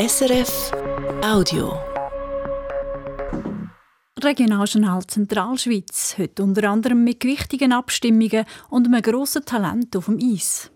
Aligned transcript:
SRF 0.00 0.70
Audio. 1.24 1.76
Regionaljournal 4.22 5.04
Zentralschweiz, 5.04 6.14
heute 6.16 6.44
unter 6.44 6.70
anderem 6.70 7.02
mit 7.02 7.18
gewichtigen 7.18 7.72
Abstimmungen 7.72 8.44
und 8.70 8.86
einem 8.86 9.02
grossen 9.02 9.44
Talent 9.44 9.96
auf 9.96 10.04
dem 10.04 10.20
Eis. 10.22 10.70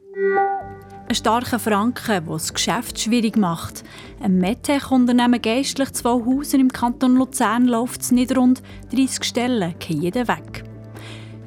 Ein 1.08 1.14
starker 1.14 1.60
Franken, 1.60 2.04
der 2.08 2.20
das 2.22 2.52
Geschäft 2.52 2.98
schwierig 2.98 3.36
macht. 3.36 3.84
Ein 4.20 4.38
MedTech-Unternehmen 4.38 5.40
geistlich 5.40 5.92
zwei 5.92 6.10
Hausen 6.10 6.58
im 6.58 6.72
Kanton 6.72 7.14
Luzern 7.14 7.66
läuft 7.66 8.00
es 8.00 8.10
nicht 8.10 8.36
rund 8.36 8.60
30 8.90 9.22
Stellen, 9.22 9.78
gehen 9.78 10.02
jeder 10.02 10.26
weg. 10.26 10.64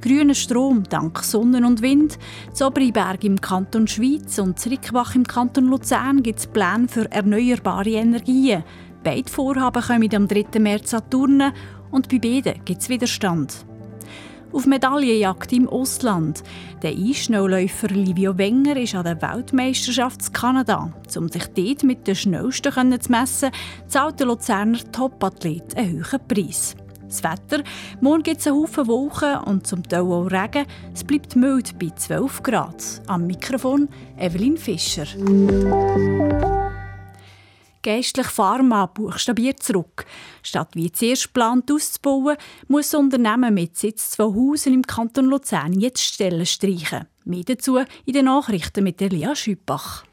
Grüner 0.06 0.36
Strom 0.36 0.84
dank 0.84 1.24
Sonne 1.24 1.66
und 1.66 1.82
Wind. 1.82 2.20
Zobriberg 2.54 3.24
im 3.24 3.42
Kanton 3.42 3.88
Schweiz 3.88 4.38
und 4.38 4.60
Zrickwach 4.60 5.16
im 5.16 5.24
Kanton 5.24 5.66
Luzern 5.66 6.22
gibt 6.22 6.38
es 6.38 6.46
Pläne 6.46 6.88
für 6.88 7.12
erneuerbare 7.12 7.90
Energien. 7.90 8.64
Beide 9.04 9.32
Vorhaben 9.32 9.82
kommen 9.82 10.14
am 10.14 10.28
3. 10.28 10.60
März 10.60 10.94
an 10.94 11.10
Turnen 11.10 11.54
und 11.90 12.08
bei 12.08 12.20
beiden 12.20 12.64
gibt 12.66 12.84
es 12.84 12.90
Widerstand. 12.90 13.66
Auf 14.54 14.68
Medaillenjagd 14.68 15.52
im 15.54 15.68
Ausland. 15.68 16.44
Der 16.84 16.92
Eisschnellläufer 16.92 17.88
Livio 17.88 18.38
Wenger 18.38 18.78
ist 18.78 18.94
an 18.94 19.06
der 19.06 19.20
Weltmeisterschaft 19.20 20.28
in 20.28 20.34
Kanada. 20.34 20.94
Um 21.18 21.30
sich 21.30 21.48
dort 21.48 21.84
mit 21.84 22.06
den 22.06 22.16
Schnellsten 22.16 23.02
zu 23.02 23.12
messen, 23.12 23.50
zahlt 23.88 24.20
der 24.20 24.28
Luzerner 24.28 24.78
Topathlet 24.92 25.76
einen 25.76 26.06
hohen 26.06 26.28
Preis. 26.28 26.76
Das 27.08 27.24
Wetter. 27.24 27.64
Morgen 28.02 28.24
gibt 28.24 28.42
es 28.42 28.48
einen 28.48 28.58
Haufen 28.58 28.88
Wolken 28.88 29.38
und 29.46 29.68
zum 29.68 29.84
Teil 29.84 30.02
auch 30.02 30.26
Regen. 30.26 30.66
Es 30.94 31.04
bleibt 31.04 31.36
mild 31.36 31.78
bei 31.80 31.90
12 31.90 32.44
Grad. 32.44 33.02
Am 33.08 33.28
Mikrofon 33.28 33.88
Evelyn 34.18 34.58
Fischer. 34.58 35.06
Geistlich 37.86 38.28
Pharma 38.28 38.88
buchstabiert 38.88 39.62
zurück. 39.62 40.06
Statt 40.42 40.70
wie 40.74 40.92
zuerst 40.92 41.26
geplant 41.26 41.72
auszubauen, 41.72 42.36
muss 42.68 42.90
das 42.90 43.00
Unternehmen 43.00 43.54
mit 43.54 43.78
Sitz 43.78 44.10
zwei 44.10 44.24
Hausen 44.24 44.74
im 44.74 44.82
Kanton 44.82 45.26
Luzern 45.26 45.80
jetzt 45.80 46.02
Stellen 46.02 46.48
streichen. 46.48 47.06
Mehr 47.26 47.44
dazu 47.44 47.78
in 48.06 48.14
den 48.14 48.26
Nachrichten 48.26 48.84
mit 48.84 49.02
Elia 49.04 49.36
Schüppach. 49.36 50.04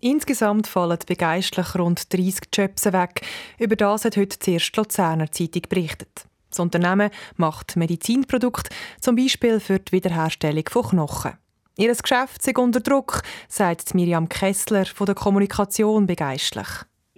Insgesamt 0.00 0.66
fallen 0.66 0.98
begeistlich 1.06 1.74
rund 1.74 2.12
30 2.12 2.48
Jobs 2.52 2.84
weg. 2.86 3.22
Über 3.58 3.76
das 3.76 4.04
hat 4.04 4.16
heute 4.16 4.38
zuerst 4.38 4.74
die 4.74 4.80
Luzerner 4.80 5.32
Zeitung 5.32 5.62
berichtet. 5.68 6.26
Das 6.50 6.60
Unternehmen 6.60 7.10
macht 7.36 7.76
Medizinprodukte, 7.76 8.70
zum 9.00 9.16
Beispiel 9.16 9.60
für 9.60 9.78
die 9.78 9.92
Wiederherstellung 9.92 10.64
von 10.70 10.88
Knochen. 10.88 11.32
Ihr 11.76 11.94
Geschäft 11.94 12.46
ist 12.46 12.58
unter 12.58 12.80
Druck, 12.80 13.22
sagt 13.48 13.94
Miriam 13.94 14.28
Kessler 14.28 14.86
von 14.86 15.06
der 15.06 15.14
Kommunikation 15.14 16.06
begeistlich. 16.06 16.68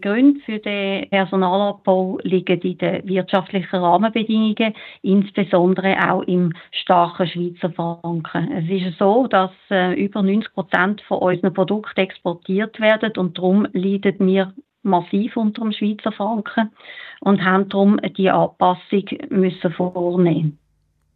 Gründe 0.01 0.41
für 0.41 0.59
den 0.59 1.09
Personalabbau 1.11 2.19
liegen 2.23 2.61
in 2.61 2.79
den 2.79 3.09
wirtschaftlichen 3.09 3.77
Rahmenbedingungen, 3.77 4.75
insbesondere 5.03 5.97
auch 6.11 6.23
im 6.23 6.53
starken 6.71 7.29
Schweizer 7.29 7.71
Franken. 7.73 8.53
Es 8.53 8.69
ist 8.69 8.99
so, 8.99 9.27
dass 9.27 9.51
äh, 9.71 9.95
über 9.95 10.23
90 10.23 10.53
Prozent 10.53 11.01
von 11.03 11.19
unseren 11.19 11.55
Produkten 11.55 12.01
exportiert 12.01 12.81
werden 12.81 13.13
und 13.17 13.39
darum 13.39 13.67
leiden 13.73 14.27
wir 14.27 14.53
massiv 14.83 15.37
unter 15.37 15.63
dem 15.63 15.73
Schweizer 15.73 16.13
Franken 16.13 16.71
und 17.21 17.45
haben 17.45 17.69
darum 17.69 18.01
die 18.17 18.31
Anpassung 18.31 19.05
müssen 19.29 19.73
vornehmen. 19.73 20.59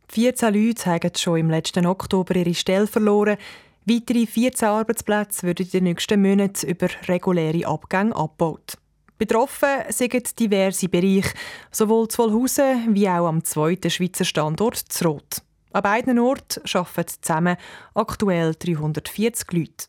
14 0.08 0.52
Leute 0.52 0.90
haben 0.90 1.10
schon 1.16 1.38
im 1.38 1.50
letzten 1.50 1.86
Oktober 1.86 2.36
ihre 2.36 2.54
Stelle 2.54 2.86
verloren. 2.86 3.38
Weitere 3.84 4.26
14 4.26 4.68
Arbeitsplätze 4.68 5.44
würden 5.44 5.66
in 5.66 5.70
den 5.70 5.84
nächsten 5.84 6.22
Monaten 6.22 6.68
über 6.68 6.88
reguläre 7.08 7.66
Abgänge 7.66 8.14
abgebaut. 8.14 8.78
Betroffen 9.18 9.68
sind 9.88 10.38
diverse 10.38 10.88
Bereiche, 10.88 11.34
sowohl 11.72 12.06
zu 12.06 12.22
Wollhausen 12.22 12.94
wie 12.94 13.08
auch 13.08 13.26
am 13.26 13.42
zweiten 13.42 13.90
Schweizer 13.90 14.24
Standort 14.24 14.76
zu 14.76 15.04
Rot. 15.04 15.42
An 15.72 15.82
beiden 15.82 16.20
Orten 16.20 16.62
arbeiten 16.72 17.14
zusammen 17.20 17.56
aktuell 17.94 18.54
340 18.54 19.52
Leute. 19.52 19.86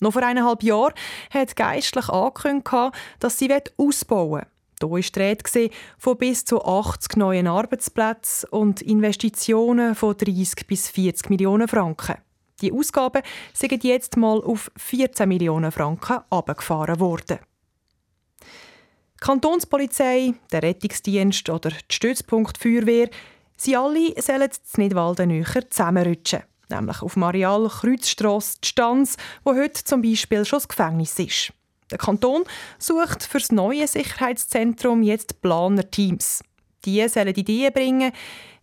Noch 0.00 0.12
vor 0.12 0.22
eineinhalb 0.22 0.64
Jahren 0.64 0.94
hat 1.30 1.54
Geistlich 1.54 2.08
angekündigt, 2.08 2.94
dass 3.20 3.38
sie 3.38 3.54
ausbauen 3.76 4.30
wollen. 4.30 4.46
Hier 4.80 4.90
war 4.90 5.00
die 5.00 5.20
Rede 5.20 5.70
von 5.98 6.18
bis 6.18 6.44
zu 6.44 6.64
80 6.64 7.16
neuen 7.16 7.46
Arbeitsplätzen 7.46 8.48
und 8.50 8.82
Investitionen 8.82 9.94
von 9.94 10.16
30 10.16 10.66
bis 10.66 10.90
40 10.90 11.30
Millionen 11.30 11.68
Franken. 11.68 12.16
Die 12.62 12.72
Ausgaben 12.72 13.22
sind 13.52 13.84
jetzt 13.84 14.16
mal 14.16 14.42
auf 14.42 14.70
14 14.76 15.28
Millionen 15.28 15.72
Franken 15.72 16.20
abgefahren 16.30 17.00
worden. 17.00 17.38
Die 18.40 19.20
Kantonspolizei, 19.20 20.34
der 20.52 20.62
Rettungsdienst 20.62 21.48
oder 21.50 21.70
die 21.70 21.94
Stützpunkt 21.94 22.58
Feuerwehr, 22.58 23.08
sie 23.56 23.76
alle 23.76 24.20
sollen 24.20 24.48
das 24.48 24.78
Nidwalden 24.78 25.28
näher 25.28 25.70
zusammenrutschen. 25.70 26.42
Nämlich 26.68 27.02
auf 27.02 27.16
Marial 27.16 27.68
Kreuzstrasse 27.68 28.58
die 28.62 28.68
Stanz, 28.68 29.16
wo 29.44 29.54
heute 29.54 29.84
zum 29.84 30.02
Beispiel 30.02 30.44
schon 30.44 30.58
das 30.58 30.68
Gefängnis 30.68 31.18
ist. 31.18 31.52
Der 31.90 31.98
Kanton 31.98 32.44
sucht 32.78 33.22
für 33.22 33.38
das 33.38 33.52
neue 33.52 33.86
Sicherheitszentrum 33.86 35.02
jetzt 35.02 35.40
Planerteams. 35.40 36.42
Die 36.84 37.06
sollen 37.08 37.34
Ideen 37.34 37.72
bringen, 37.72 38.12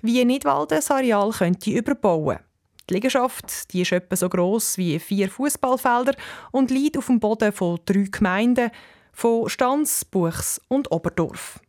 wie 0.01 0.23
Nidwalden 0.25 0.77
das 0.77 0.91
Areal 0.91 1.31
könnte 1.31 1.71
überbauen 1.71 2.37
könnte. 2.37 2.52
Die 2.89 2.95
Liegenschaft 2.95 3.71
die 3.73 3.81
ist 3.81 3.91
etwa 3.91 4.15
so 4.15 4.27
gross 4.27 4.77
wie 4.77 4.99
vier 4.99 5.29
Fußballfelder 5.29 6.15
und 6.51 6.71
liegt 6.71 6.97
auf 6.97 7.07
dem 7.07 7.19
Boden 7.19 7.51
von 7.51 7.79
drei 7.85 8.07
Gemeinden, 8.11 8.71
von 9.13 9.47
Stanz, 9.47 10.03
Buchs 10.03 10.59
und 10.67 10.91
Oberdorf. 10.91 11.59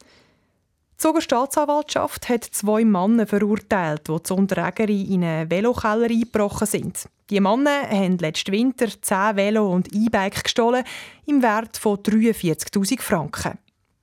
Die 0.00 0.96
Zoger 0.96 1.20
Staatsanwaltschaft 1.20 2.28
hat 2.28 2.44
zwei 2.44 2.84
Männer 2.84 3.26
verurteilt, 3.26 4.08
die 4.08 4.22
zu 4.22 4.34
Unterägeri 4.36 5.02
in 5.02 5.24
einen 5.24 5.50
Velokeller 5.50 6.08
eingebrochen 6.08 6.66
sind. 6.66 7.08
Die 7.28 7.40
Männer 7.40 7.82
haben 7.90 8.16
letzten 8.18 8.52
Winter 8.52 8.86
10 8.88 9.36
Velo 9.36 9.70
und 9.70 9.92
E-Bike 9.92 10.44
gestohlen 10.44 10.84
im 11.26 11.42
Wert 11.42 11.76
von 11.76 11.98
43.000 11.98 13.02
Franken. 13.02 13.58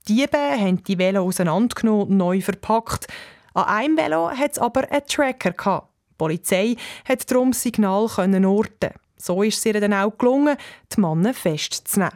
Die 0.07 0.15
Diebe 0.15 0.37
haben 0.37 0.83
die 0.83 0.97
Velo 0.97 1.23
auseinandergenommen 1.23 2.07
und 2.07 2.17
neu 2.17 2.41
verpackt. 2.41 3.07
An 3.53 3.65
einem 3.65 3.97
Velo 3.97 4.29
hat 4.29 4.51
es 4.51 4.59
aber 4.59 4.91
einen 4.91 5.05
Tracker. 5.07 5.51
Gehabt. 5.51 5.90
Polizei 6.21 6.75
hat 7.09 7.31
darum 7.31 7.49
das 7.49 7.63
Signal 7.63 8.07
können 8.07 8.45
orten. 8.45 8.91
So 9.17 9.41
ist 9.41 9.57
es 9.57 9.65
ihr 9.65 9.81
dann 9.81 9.95
auch 9.95 10.15
gelungen, 10.19 10.55
die 10.95 11.01
Männer 11.01 11.33
festzunehmen. 11.33 12.13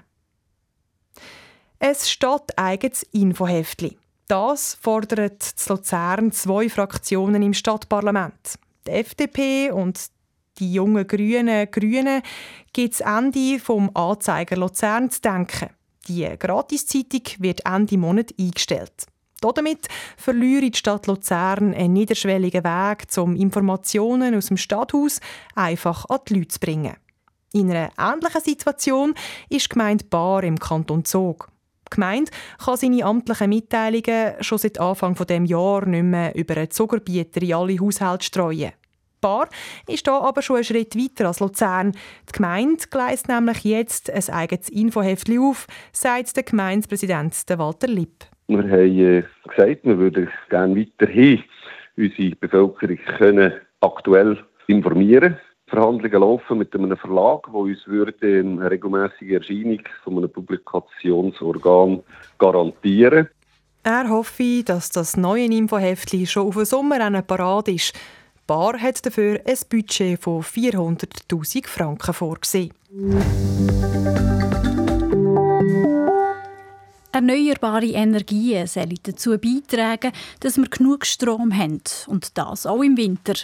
Es 1.79 2.07
steht 2.11 2.55
eigenes 2.55 3.01
Infoheftli. 3.13 3.97
Das 4.27 4.75
fordert 4.79 5.41
zu 5.41 5.73
Luzern 5.73 6.31
zwei 6.31 6.69
Fraktionen 6.69 7.41
im 7.41 7.55
Stadtparlament. 7.55 8.59
Die 8.85 8.91
FDP 8.91 9.71
und 9.71 9.99
die 10.59 10.73
jungen 10.73 11.07
Grünen 11.07 11.69
Grünen 11.72 12.22
gibt 12.73 12.93
es 12.93 13.01
Ende 13.01 13.59
vom 13.59 13.89
Anzeiger 13.95 14.55
Luzern 14.55 15.09
zu 15.09 15.22
denken. 15.22 15.72
Die 16.07 16.29
Gratiszeitung 16.37 17.23
wird 17.39 17.66
Ende 17.66 17.97
Monat 17.97 18.35
eingestellt. 18.39 19.07
Damit 19.53 19.88
verliere 20.17 20.69
die 20.69 20.78
Stadt 20.78 21.07
Luzern 21.07 21.73
einen 21.73 21.94
niederschwelligen 21.94 22.63
Weg, 22.63 23.06
um 23.17 23.35
Informationen 23.35 24.35
aus 24.35 24.47
dem 24.47 24.57
Stadthaus 24.57 25.19
einfach 25.56 26.06
an 26.09 26.19
die 26.28 26.35
Leute 26.35 26.47
zu 26.47 26.59
bringen. 26.59 26.95
In 27.53 27.72
einer 27.72 27.91
ähnlichen 27.97 28.41
Situation 28.41 29.13
ist 29.50 29.66
die 29.66 29.69
Gemeinde 29.69 30.05
Bar 30.05 30.44
im 30.44 30.59
Kanton 30.59 31.05
Zog. 31.05 31.50
Die 31.88 31.95
Gemeinde 31.95 32.31
kann 32.63 32.78
seine 32.78 33.05
amtlichen 33.05 33.50
Mitteilungen 33.50 34.34
schon 34.41 34.57
seit 34.57 34.79
Anfang 34.79 35.16
dieses 35.16 35.50
Jahres 35.50 35.88
nicht 35.88 36.03
mehr 36.03 36.35
über 36.35 36.57
einen 36.57 36.72
Zuckerbieter 36.72 37.41
in 37.41 37.53
alle 37.53 37.79
Haushalte 37.79 38.25
streuen. 38.25 38.73
Bar 39.22 39.47
ist 39.88 40.05
hier 40.05 40.13
aber 40.13 40.41
schon 40.41 40.57
einen 40.57 40.66
Schritt 40.66 40.95
weiter 40.95 41.28
als 41.28 41.39
Luzern. 41.39 41.94
Die 42.28 42.34
Gemeinde 42.34 42.85
gleist 42.89 43.28
nämlich 43.28 43.63
jetzt 43.63 44.11
ein 44.11 44.29
eigenes 44.29 44.69
Infoheftchen 44.69 45.39
auf, 45.39 45.67
sagt 45.93 46.35
der 46.35 46.43
Gemeindepräsident 46.43 47.34
Walter 47.58 47.87
Lipp. 47.87 48.25
Wir 48.47 48.64
haben 48.64 49.00
äh, 49.00 49.24
gesagt, 49.47 49.84
wir 49.84 49.97
würden 49.97 50.30
gerne 50.50 50.76
weiterhin 50.76 51.44
unsere 51.97 52.36
Bevölkerung 52.36 52.97
können 53.18 53.53
aktuell 53.82 54.38
informieren 54.68 55.38
Verhandlungen 55.68 56.22
laufen 56.22 56.58
mit 56.59 56.74
einem 56.76 56.96
Verlag, 56.96 57.52
wo 57.52 57.62
uns 57.62 57.86
würde 57.88 58.40
eine 58.40 58.70
regelmäßige 58.70 59.32
Erscheinung 59.32 59.82
von 60.03 60.18
einem 60.18 60.32
Publikationsorgan 60.32 62.03
garantieren. 62.38 63.30
Er 63.84 64.09
hoffe, 64.09 64.64
dass 64.64 64.90
das 64.90 65.18
neue 65.18 65.46
Infoheftli 65.46 66.26
schon 66.26 66.47
auf 66.47 66.56
den 66.56 66.66
Sommer 66.66 67.22
parat 67.22 67.68
ist. 67.68 67.94
Bar 68.47 68.80
hat 68.80 69.06
dafür 69.06 69.40
ein 69.46 69.58
Budget 69.70 70.22
von 70.22 70.42
400.000 70.42 71.68
Franken 71.68 72.14
vorgesehen. 72.14 72.72
Erneuerbare 77.16 77.85
Energien 77.85 78.67
sollen 78.67 79.00
dazu 79.03 79.38
beitragen, 79.38 80.12
dass 80.41 80.58
wir 80.58 80.67
genug 80.67 81.06
Strom 81.06 81.58
haben. 81.58 81.82
Und 82.08 82.38
das 82.38 82.66
auch 82.66 82.82
im 82.82 82.97
Winter. 82.97 83.35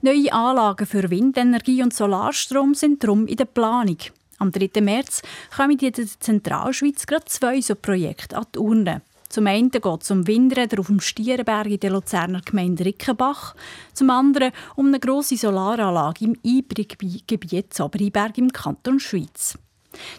Neue 0.00 0.32
Anlagen 0.32 0.86
für 0.86 1.10
Windenergie 1.10 1.82
und 1.82 1.92
Solarstrom 1.92 2.72
sind 2.72 3.04
darum 3.04 3.26
in 3.26 3.36
der 3.36 3.44
Planung. 3.44 3.98
Am 4.38 4.50
3. 4.50 4.80
März 4.80 5.20
kommen 5.54 5.78
in 5.78 5.92
der 5.92 6.06
Zentralschweiz 6.06 7.04
gerade 7.06 7.26
zwei 7.26 7.60
so 7.60 7.74
Projekte 7.74 8.34
an 8.34 8.46
die 8.54 8.58
Urne. 8.60 9.02
Zum 9.28 9.46
einen 9.46 9.70
geht 9.70 9.84
es 9.84 10.10
um 10.10 10.26
Windräder 10.26 10.80
auf 10.80 10.86
dem 10.86 11.00
Stierenberg 11.00 11.66
in 11.66 11.80
der 11.80 11.90
Luzerner 11.90 12.40
Gemeinde 12.40 12.86
Rickenbach, 12.86 13.54
zum 13.92 14.08
anderen 14.08 14.52
um 14.74 14.86
eine 14.86 15.00
grosse 15.00 15.36
Solaranlage 15.36 16.24
im 16.24 16.38
Einbriggebiet 16.42 17.74
Zoberiberg 17.74 18.38
im 18.38 18.50
Kanton 18.50 18.98
Schweiz. 18.98 19.58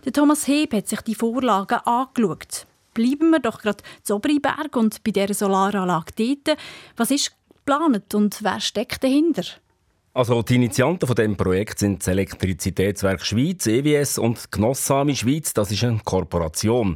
Der 0.06 0.14
Thomas 0.14 0.48
Heb 0.48 0.76
hat 0.76 0.88
sich 0.88 1.02
die 1.02 1.16
Vorlagen 1.16 1.80
angeschaut. 1.86 2.68
Bleiben 2.94 3.32
wir 3.32 3.40
doch 3.40 3.60
gerade 3.60 3.84
Zoberiberg 4.04 4.76
und 4.76 5.04
bei 5.04 5.12
dieser 5.12 5.34
Solaranlage 5.34 6.14
dort. 6.16 6.58
Was 6.98 7.12
ist 7.12 7.36
geplant 7.50 8.14
und 8.14 8.44
wer 8.44 8.60
steckt 8.60 9.04
dahinter? 9.04 9.44
Also 10.16 10.44
die 10.44 10.56
Initianten 10.56 11.08
von 11.08 11.16
dem 11.16 11.36
Projekt 11.36 11.80
sind 11.80 12.02
das 12.02 12.08
Elektrizitätswerk 12.08 13.26
Schweiz, 13.26 13.66
EWS 13.66 14.20
und 14.20 14.52
Gnossami 14.52 15.16
Schweiz. 15.16 15.54
Das 15.54 15.72
ist 15.72 15.84
eine 15.84 16.00
Kooperation. 16.04 16.96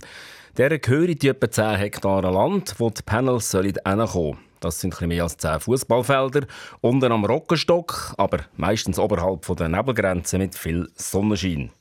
Der 0.58 0.78
gehören 0.78 1.18
die 1.18 1.28
etwa 1.28 1.50
10 1.50 1.76
Hektare 1.78 2.32
Land, 2.32 2.76
wo 2.78 2.90
die 2.92 3.02
Panels 3.04 3.52
hinkommen 3.52 4.08
sollen. 4.08 4.38
Das 4.60 4.80
sind 4.80 5.00
ein 5.02 5.10
mehr 5.10 5.24
als 5.24 5.38
10 5.38 5.60
Fußballfelder, 5.60 6.48
unten 6.82 7.12
am 7.12 7.26
Rockenstock, 7.26 8.14
aber 8.18 8.40
meistens 8.56 8.98
oberhalb 9.00 9.46
der 9.56 9.70
Nebelgrenze 9.70 10.38
mit 10.38 10.56
viel 10.56 10.90
Sonnenschein. 10.96 11.72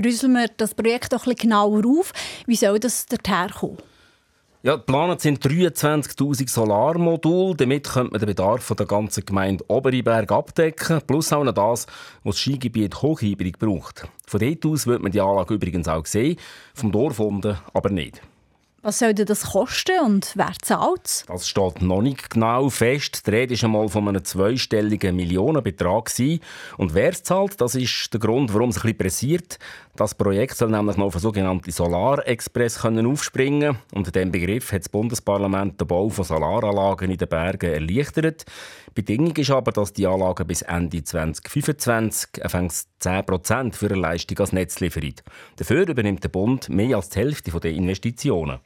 Drüsseln 0.00 0.32
wir 0.34 0.48
das 0.56 0.74
Projekt 0.74 1.12
doch 1.12 1.24
bisschen 1.24 1.50
genauer 1.50 1.82
auf. 1.84 2.12
Wie 2.46 2.54
soll 2.54 2.78
das 2.78 3.06
dorthin 3.06 3.50
kommen? 3.50 3.78
Ja, 4.62 4.76
geplant 4.76 5.20
sind 5.20 5.44
23.000 5.44 6.48
Solarmodule. 6.48 7.56
Damit 7.56 7.88
könnte 7.88 8.12
man 8.12 8.20
den 8.20 8.26
Bedarf 8.26 8.72
der 8.76 8.86
ganzen 8.86 9.24
Gemeinde 9.24 9.64
Oberiberg 9.68 10.30
abdecken, 10.30 11.00
plus 11.06 11.32
auch 11.32 11.42
noch 11.42 11.52
das, 11.52 11.86
was 12.22 12.34
das 12.34 12.40
Skigebiet 12.40 13.02
Hochhybrig 13.02 13.58
braucht. 13.58 14.06
Von 14.26 14.40
dort 14.40 14.66
aus 14.66 14.86
wird 14.86 15.02
man 15.02 15.10
die 15.10 15.20
Anlage 15.20 15.54
übrigens 15.54 15.88
auch 15.88 16.06
sehen, 16.06 16.36
vom 16.74 16.92
Dorf 16.92 17.18
unten 17.18 17.56
aber 17.72 17.90
nicht. 17.90 18.20
Was 18.80 19.00
soll 19.00 19.12
das 19.12 19.42
kosten 19.42 19.98
und 20.04 20.32
wer 20.36 20.52
zahlt 20.62 21.04
es? 21.04 21.24
Das 21.26 21.48
steht 21.48 21.82
noch 21.82 22.00
nicht 22.00 22.30
genau 22.30 22.70
fest. 22.70 23.26
Die 23.26 23.30
Rede 23.30 23.56
war 23.56 23.64
einmal 23.64 23.88
von 23.88 24.06
einem 24.06 24.24
zweistelligen 24.24 25.16
Millionenbetrag. 25.16 26.08
Und 26.76 26.94
wer 26.94 27.10
es 27.10 27.24
zahlt, 27.24 27.60
das 27.60 27.74
ist 27.74 28.12
der 28.12 28.20
Grund, 28.20 28.54
warum 28.54 28.70
es 28.70 28.76
ein 28.76 28.82
bisschen 28.82 28.98
pressiert. 28.98 29.58
Das 29.96 30.14
Projekt 30.14 30.56
soll 30.56 30.70
nämlich 30.70 30.96
noch 30.96 31.06
auf 31.06 31.16
einen 31.16 31.22
sogenannten 31.22 31.72
Solarexpress 31.72 32.84
aufspringen 32.84 33.78
in 33.92 34.04
diesem 34.04 34.30
Begriff 34.30 34.70
hat 34.70 34.82
das 34.82 34.88
Bundesparlament 34.88 35.80
den 35.80 35.88
Bau 35.88 36.08
von 36.08 36.24
Solaranlagen 36.24 37.10
in 37.10 37.18
den 37.18 37.28
Bergen 37.28 37.72
erleichtert. 37.72 38.44
Bedingung 38.94 39.36
ist 39.36 39.50
aber, 39.50 39.72
dass 39.72 39.92
die 39.92 40.06
Anlagen 40.06 40.46
bis 40.46 40.62
Ende 40.62 41.02
2025 41.02 42.42
10% 43.00 43.74
für 43.74 43.86
eine 43.86 43.96
Leistung 43.96 44.38
als 44.38 44.52
Netz 44.52 44.78
liefern. 44.78 45.14
Dafür 45.56 45.88
übernimmt 45.88 46.22
der 46.22 46.28
Bund 46.28 46.68
mehr 46.68 46.96
als 46.96 47.08
die 47.08 47.18
Hälfte 47.18 47.50
der 47.50 47.72
Investitionen. 47.72 48.60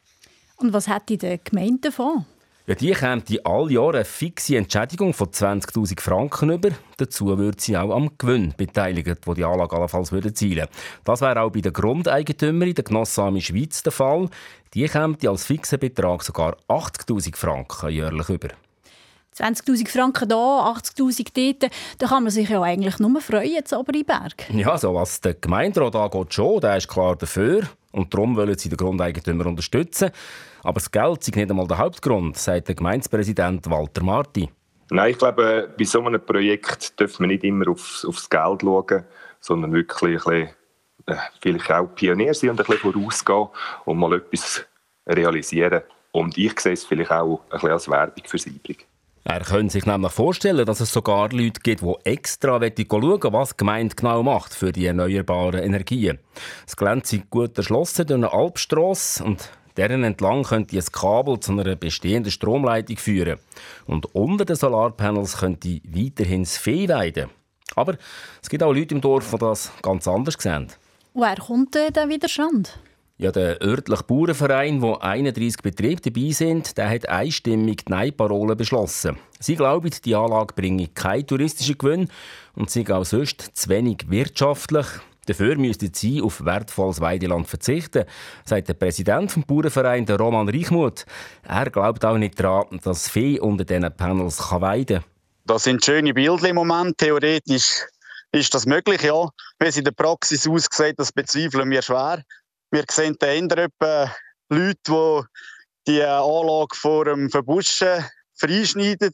Und 0.56 0.72
was 0.72 0.88
hat 0.88 1.08
die 1.08 1.18
Gemeinde 1.18 1.88
davon? 1.88 2.24
Ja, 2.64 2.76
die 2.76 2.94
die 3.28 3.44
all 3.44 3.72
Jahre 3.72 3.96
eine 3.96 4.04
fixe 4.04 4.56
Entschädigung 4.56 5.12
von 5.14 5.26
20.000 5.26 6.00
Franken 6.00 6.50
über. 6.50 6.70
Dazu 6.96 7.36
würde 7.36 7.60
sie 7.60 7.76
auch 7.76 7.90
am 7.90 8.16
Gewinn 8.18 8.54
beteiligt, 8.56 9.26
wo 9.26 9.34
die 9.34 9.44
Anlage 9.44 9.74
allenfalls 9.74 10.12
würde 10.12 10.32
zielen. 10.32 10.68
Das 11.02 11.20
wäre 11.22 11.40
auch 11.40 11.50
bei 11.50 11.60
den 11.60 11.72
Grundeigentümern 11.72 12.72
der 12.72 12.84
Gnossami 12.84 13.40
Schweiz 13.40 13.82
der 13.82 13.90
Fall. 13.90 14.28
Die 14.74 14.86
kommt 14.86 15.26
als 15.26 15.44
fixen 15.44 15.80
Betrag 15.80 16.22
sogar 16.22 16.56
80.000 16.68 17.36
Franken 17.36 17.90
jährlich 17.90 18.28
über. 18.28 18.50
20.000 19.36 19.88
Franken 19.88 20.28
hier, 20.28 20.36
80.000 20.36 21.58
dort, 21.60 21.72
da 21.98 22.06
kann 22.06 22.22
man 22.22 22.30
sich 22.30 22.48
ja 22.48 22.62
eigentlich 22.62 22.98
nur 23.00 23.20
freuen, 23.20 23.50
jetzt 23.50 23.74
Berg. 24.06 24.50
Ja, 24.50 24.78
so 24.78 24.94
was 24.94 25.20
der 25.20 25.34
Gemeinderat 25.34 25.96
angeht 25.96 26.34
schon, 26.34 26.60
der 26.60 26.76
ist 26.76 26.86
klar 26.86 27.16
dafür. 27.16 27.62
Und 27.92 28.12
darum 28.12 28.36
wollen 28.36 28.56
sie 28.58 28.68
den 28.68 28.78
Grundeigentümer 28.78 29.46
unterstützen. 29.46 30.10
Aber 30.62 30.74
das 30.74 30.90
Geld 30.90 31.20
ist 31.20 31.36
nicht 31.36 31.50
einmal 31.50 31.68
der 31.68 31.78
Hauptgrund, 31.78 32.36
sagt 32.36 32.68
der 32.68 32.74
Gemeindepräsident 32.74 33.68
Walter 33.70 34.02
Marti. 34.02 34.50
Nein, 34.90 35.12
ich 35.12 35.18
glaube, 35.18 35.72
bei 35.76 35.84
so 35.84 36.04
einem 36.04 36.24
Projekt 36.24 36.98
dürfen 36.98 37.20
wir 37.20 37.28
nicht 37.28 37.44
immer 37.44 37.68
aufs, 37.68 38.04
aufs 38.04 38.28
Geld 38.28 38.62
schauen, 38.62 39.04
sondern 39.40 39.72
wirklich 39.72 40.26
ein 40.26 40.42
bisschen, 40.42 40.48
äh, 41.06 41.16
vielleicht 41.40 41.70
auch 41.70 41.86
Pionier 41.94 42.34
sein 42.34 42.50
und 42.50 42.60
ein 42.60 42.66
bisschen 42.66 42.92
vorausgehen 42.92 43.48
und 43.84 43.98
mal 43.98 44.14
etwas 44.14 44.64
realisieren. 45.06 45.82
Und 46.12 46.36
ich 46.36 46.58
sehe 46.60 46.74
es 46.74 46.84
vielleicht 46.84 47.10
auch 47.10 47.40
ein 47.44 47.50
bisschen 47.52 47.70
als 47.70 47.88
Werbung 47.88 48.24
für 48.26 48.38
Siebling. 48.38 48.78
Er 49.24 49.40
könnte 49.40 49.72
sich 49.72 49.86
nämlich 49.86 50.12
vorstellen, 50.12 50.66
dass 50.66 50.80
es 50.80 50.92
sogar 50.92 51.30
Leute 51.30 51.60
gibt, 51.62 51.82
die 51.82 51.94
extra 52.04 52.58
schauen 52.58 53.32
was 53.32 53.50
die 53.50 53.56
Gemeinde 53.56 53.94
genau 53.94 54.22
macht 54.22 54.52
für 54.52 54.72
die 54.72 54.86
erneuerbaren 54.86 55.62
Energien. 55.62 56.18
Das 56.66 56.76
Gelände 56.76 57.04
ist 57.04 57.30
gut 57.30 57.56
erschlossen 57.56 58.06
durch 58.06 58.18
eine 58.18 58.32
Alpstrasse 58.32 59.22
und 59.22 59.48
deren 59.76 60.02
entlang 60.02 60.42
könnte 60.42 60.76
ein 60.76 60.84
Kabel 60.92 61.38
zu 61.38 61.52
einer 61.52 61.76
bestehenden 61.76 62.32
Stromleitung 62.32 62.96
führen. 62.96 63.38
Und 63.86 64.12
unter 64.14 64.44
den 64.44 64.56
Solarpanels 64.56 65.38
könnte 65.38 65.80
weiterhin 65.84 66.42
das 66.42 66.58
Vieh 66.58 66.88
weiden. 66.88 67.30
Aber 67.76 67.96
es 68.42 68.50
gibt 68.50 68.62
auch 68.62 68.72
Leute 68.72 68.94
im 68.94 69.00
Dorf, 69.00 69.30
die 69.30 69.38
das 69.38 69.72
ganz 69.82 70.06
anders 70.08 70.36
sehen. 70.38 70.66
Woher 71.14 71.36
kommt 71.36 71.74
der 71.74 72.08
Widerstand? 72.08 72.78
Ja, 73.22 73.30
der 73.30 73.62
örtliche 73.62 74.02
Bauernverein, 74.02 74.82
wo 74.82 74.94
31 74.94 75.62
Betriebe 75.62 76.00
dabei 76.00 76.32
sind, 76.32 76.76
der 76.76 76.90
hat 76.90 77.08
einstimmig 77.08 77.84
die 77.84 77.92
Nein-Parole 77.92 78.56
beschlossen. 78.56 79.16
Sie 79.38 79.54
glauben, 79.54 79.92
die 80.04 80.16
Anlage 80.16 80.54
bringe 80.54 80.88
keinen 80.88 81.24
touristischen 81.24 81.78
Gewinn 81.78 82.08
und 82.56 82.68
sei 82.68 82.84
auch 82.92 83.04
sonst 83.04 83.52
zu 83.54 83.68
wenig 83.68 84.10
wirtschaftlich. 84.10 84.86
Dafür 85.26 85.54
müsste 85.56 85.88
sie 85.92 86.20
auf 86.20 86.44
wertvolles 86.44 87.00
Weideland 87.00 87.46
verzichten, 87.46 88.06
sagt 88.44 88.66
der 88.66 88.74
Präsident 88.74 89.36
des 89.36 89.44
Bauernvereins, 89.46 90.10
Roman 90.10 90.48
Reichmuth. 90.48 91.06
Er 91.44 91.70
glaubt 91.70 92.04
auch 92.04 92.18
nicht 92.18 92.40
daran, 92.40 92.80
dass 92.82 93.08
Vieh 93.08 93.38
unter 93.38 93.64
diesen 93.64 93.96
Panels 93.96 94.40
weiden 94.50 94.96
kann. 94.96 95.04
Das 95.44 95.62
sind 95.62 95.84
schöne 95.84 96.12
Bilder 96.12 96.48
im 96.48 96.56
Moment. 96.56 96.98
Theoretisch 96.98 97.82
ist 98.32 98.52
das 98.52 98.66
möglich, 98.66 99.02
ja. 99.02 99.28
Wie 99.60 99.66
es 99.66 99.76
in 99.76 99.84
der 99.84 99.92
Praxis 99.92 100.48
aussieht, 100.48 100.98
das 100.98 101.12
bezweifeln 101.12 101.70
wir 101.70 101.82
schwer. 101.82 102.24
Wir 102.72 102.84
sehen 102.90 103.16
da 103.18 103.26
etwa 103.28 104.10
Leute, 104.48 105.26
die 105.86 105.92
die 105.92 106.02
Anlage 106.02 106.74
vor 106.74 107.04
dem 107.04 107.28
Verbuschen 107.28 108.02
freischneiden. 108.34 109.12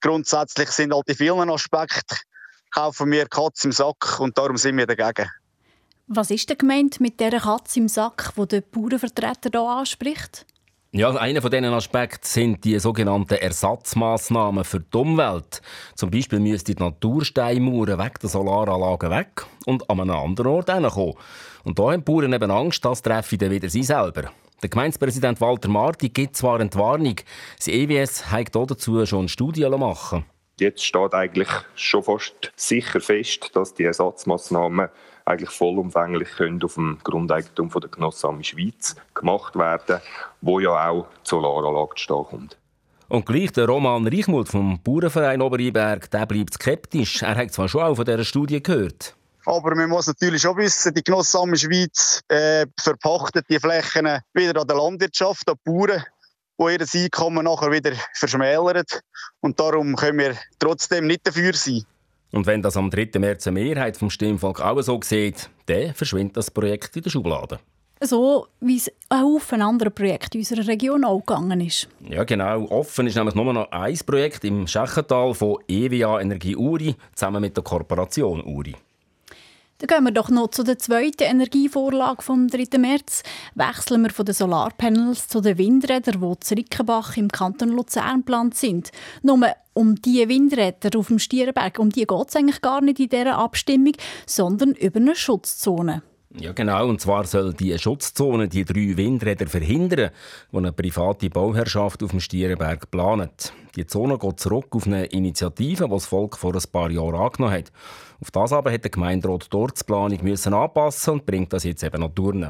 Grundsätzlich 0.00 0.70
sind 0.70 0.94
halt 0.94 1.06
die 1.06 1.14
vielen 1.14 1.50
Aspekte, 1.50 2.16
kaufen 2.74 3.10
wir 3.10 3.26
Katze 3.26 3.68
im 3.68 3.72
Sack 3.72 4.18
und 4.18 4.38
darum 4.38 4.56
sind 4.56 4.78
wir 4.78 4.86
dagegen. 4.86 5.30
Was 6.06 6.30
ist 6.30 6.48
denn 6.48 6.56
gemeint 6.56 6.98
mit 6.98 7.20
dieser 7.20 7.38
Katze 7.38 7.80
im 7.80 7.88
Sack, 7.88 8.32
die 8.34 8.46
der 8.46 8.60
Bauernvertreter 8.62 9.50
hier 9.50 9.60
anspricht? 9.60 10.46
Ja, 10.92 11.10
einer 11.10 11.42
von 11.42 11.50
diesen 11.50 11.64
Aspekten 11.66 12.24
sind 12.24 12.64
die 12.64 12.78
sogenannten 12.78 13.34
Ersatzmaßnahmen 13.34 14.64
für 14.64 14.80
die 14.80 14.96
Umwelt. 14.96 15.60
Zum 15.94 16.10
Beispiel 16.10 16.38
müsste 16.38 16.74
die 16.74 16.82
Natursteinmauern 16.82 17.98
weg 17.98 18.20
der 18.20 18.30
Solaranlagen 18.30 19.10
weg 19.10 19.44
und 19.66 19.90
an 19.90 20.00
einem 20.00 20.16
anderen 20.16 20.46
Ort 20.46 20.68
kommen. 20.68 21.14
Und 21.64 21.78
da 21.78 21.90
haben 21.90 22.04
die 22.04 22.12
Bauern 22.12 22.32
eben 22.32 22.50
Angst, 22.50 22.84
das 22.84 23.02
treffe 23.02 23.36
dann 23.36 23.50
wieder 23.50 23.68
sie 23.68 23.82
selber. 23.82 24.30
Der 24.62 24.70
Gemeindepräsident 24.70 25.40
Walter 25.40 25.68
Marti 25.68 26.08
gibt 26.08 26.36
zwar 26.36 26.60
eine 26.60 26.72
Warnung, 26.72 27.16
das 27.58 27.68
EWS 27.68 28.30
hat 28.30 28.54
dazu 28.54 29.04
schon 29.04 29.18
eine 29.20 29.28
Studie 29.28 29.68
machen 29.68 30.24
Jetzt 30.58 30.86
steht 30.86 31.12
eigentlich 31.12 31.48
schon 31.74 32.04
fast 32.04 32.52
sicher 32.56 33.00
fest, 33.00 33.50
dass 33.54 33.74
die 33.74 33.84
Ersatzmaßnahmen 33.84 34.88
eigentlich 35.26 35.50
vollumfänglich 35.50 36.30
können 36.30 36.62
auf 36.62 36.74
dem 36.74 36.98
Grundeigentum 37.02 37.70
von 37.70 37.80
der 37.80 37.90
Genossami 37.90 38.44
Schweiz 38.44 38.96
gemacht 39.14 39.56
werden, 39.56 40.00
wo 40.40 40.60
ja 40.60 40.88
auch 40.88 41.06
die 41.24 41.28
Solaranlage 41.28 41.98
stehen 41.98 42.24
kommt. 42.24 42.56
Und 43.08 43.26
gleich 43.26 43.52
der 43.52 43.66
Roman 43.66 44.06
Reichmuth 44.06 44.48
vom 44.48 44.80
Bauernverein 44.82 45.42
Oberiberg, 45.42 46.10
der 46.10 46.26
bleibt 46.26 46.54
skeptisch. 46.54 47.22
Er 47.22 47.36
hat 47.36 47.52
zwar 47.52 47.68
schon 47.68 47.82
auch 47.82 47.94
von 47.94 48.04
dieser 48.04 48.24
Studie 48.24 48.62
gehört. 48.62 49.14
Aber 49.44 49.76
man 49.76 49.88
muss 49.88 50.08
natürlich 50.08 50.42
schon 50.42 50.56
wissen, 50.56 50.92
die 50.92 51.04
Genossami 51.04 51.56
Schweiz 51.56 52.20
äh, 52.28 52.66
verpachtet 52.80 53.46
die 53.48 53.60
Flächen 53.60 54.08
wieder 54.34 54.60
an 54.60 54.66
der 54.66 54.76
Landwirtschaft, 54.76 55.48
an 55.48 55.54
die 55.64 55.70
Bauern, 55.70 56.02
die 56.58 56.98
ihr 56.98 57.04
Einkommen 57.04 57.44
nachher 57.44 57.70
wieder 57.70 57.92
verschmälern. 58.14 58.84
Und 59.40 59.60
darum 59.60 59.94
können 59.94 60.18
wir 60.18 60.36
trotzdem 60.58 61.06
nicht 61.06 61.24
dafür 61.26 61.52
sein. 61.54 61.84
Und 62.32 62.46
wenn 62.46 62.62
das 62.62 62.76
am 62.76 62.90
3. 62.90 63.18
März 63.18 63.46
eine 63.46 63.60
Mehrheit 63.60 63.96
vom 63.96 64.10
Stimmvolk 64.10 64.60
auch 64.60 64.80
so 64.82 65.00
sieht, 65.02 65.48
dann 65.66 65.94
verschwindet 65.94 66.36
das 66.36 66.50
Projekt 66.50 66.96
in 66.96 67.02
der 67.02 67.10
Schublade. 67.10 67.58
So 68.00 68.48
wie 68.60 68.76
es 68.76 68.92
ein 69.08 69.22
Haufen 69.22 69.62
anderer 69.62 69.88
Projekte 69.88 70.36
in 70.36 70.42
unserer 70.42 70.66
Region 70.66 71.04
auch 71.04 71.20
gegangen 71.20 71.62
ist. 71.62 71.88
Ja, 72.06 72.24
genau. 72.24 72.66
Offen 72.66 73.06
ist 73.06 73.16
nämlich 73.16 73.34
nur 73.34 73.50
noch 73.54 73.70
ein 73.70 73.98
Projekt 74.04 74.44
im 74.44 74.66
Schächental 74.66 75.32
von 75.32 75.58
EWA 75.66 76.20
Energie 76.20 76.56
Uri 76.56 76.94
zusammen 77.14 77.40
mit 77.40 77.56
der 77.56 77.64
Kooperation 77.64 78.44
Uri. 78.44 78.76
Dann 79.78 79.88
gehen 79.88 80.04
wir 80.04 80.10
doch 80.10 80.30
noch 80.30 80.48
zu 80.48 80.62
der 80.62 80.78
zweiten 80.78 81.24
Energievorlage 81.24 82.22
vom 82.22 82.48
3. 82.48 82.78
März. 82.78 83.22
Wechseln 83.54 84.04
wir 84.04 84.10
von 84.10 84.24
den 84.24 84.34
Solarpanels 84.34 85.28
zu 85.28 85.42
den 85.42 85.58
Windrädern, 85.58 86.22
die 86.22 86.40
zu 86.40 86.54
Rickenbach 86.54 87.16
im 87.18 87.28
Kanton 87.28 87.68
Luzern 87.68 88.20
geplant 88.20 88.54
sind. 88.56 88.90
Nur 89.22 89.38
um 89.74 89.96
diese 89.96 90.30
Windräder 90.30 90.98
auf 90.98 91.08
dem 91.08 91.18
Stierenberg, 91.18 91.78
um 91.78 91.90
die 91.90 92.06
geht 92.06 92.28
es 92.28 92.36
eigentlich 92.36 92.62
gar 92.62 92.80
nicht 92.80 93.00
in 93.00 93.10
dieser 93.10 93.36
Abstimmung, 93.36 93.92
sondern 94.24 94.72
über 94.72 94.98
eine 94.98 95.14
Schutzzone. 95.14 96.02
Ja, 96.38 96.52
genau. 96.52 96.88
Und 96.88 97.00
zwar 97.00 97.24
soll 97.24 97.54
die 97.54 97.78
Schutzzone 97.78 98.48
die 98.48 98.64
drei 98.64 98.96
Windräder 98.96 99.46
verhindern, 99.46 100.10
die 100.52 100.56
eine 100.56 100.72
private 100.72 101.30
Bauherrschaft 101.30 102.02
auf 102.02 102.10
dem 102.10 102.20
Stierenberg 102.20 102.90
plant. 102.90 103.52
Die 103.76 103.86
Zone 103.86 104.18
geht 104.18 104.40
zurück 104.40 104.68
auf 104.70 104.86
eine 104.86 105.06
Initiative, 105.06 105.84
die 105.84 105.90
das 105.90 106.06
Volk 106.06 106.36
vor 106.36 106.54
ein 106.54 106.62
paar 106.72 106.90
Jahren 106.90 107.14
angenommen 107.14 107.52
hat. 107.54 107.72
Auf 108.20 108.30
das 108.30 108.52
aber 108.52 108.72
hat 108.72 108.84
der 108.84 108.90
Gemeinderat 108.90 109.46
dort 109.50 109.80
die 109.80 109.84
Planung 109.84 110.22
müssen 110.22 110.54
anpassen 110.54 111.14
und 111.14 111.26
bringt 111.26 111.52
das 111.52 111.64
jetzt 111.64 111.82
eben 111.82 112.00
noch 112.00 112.10
durch. 112.10 112.46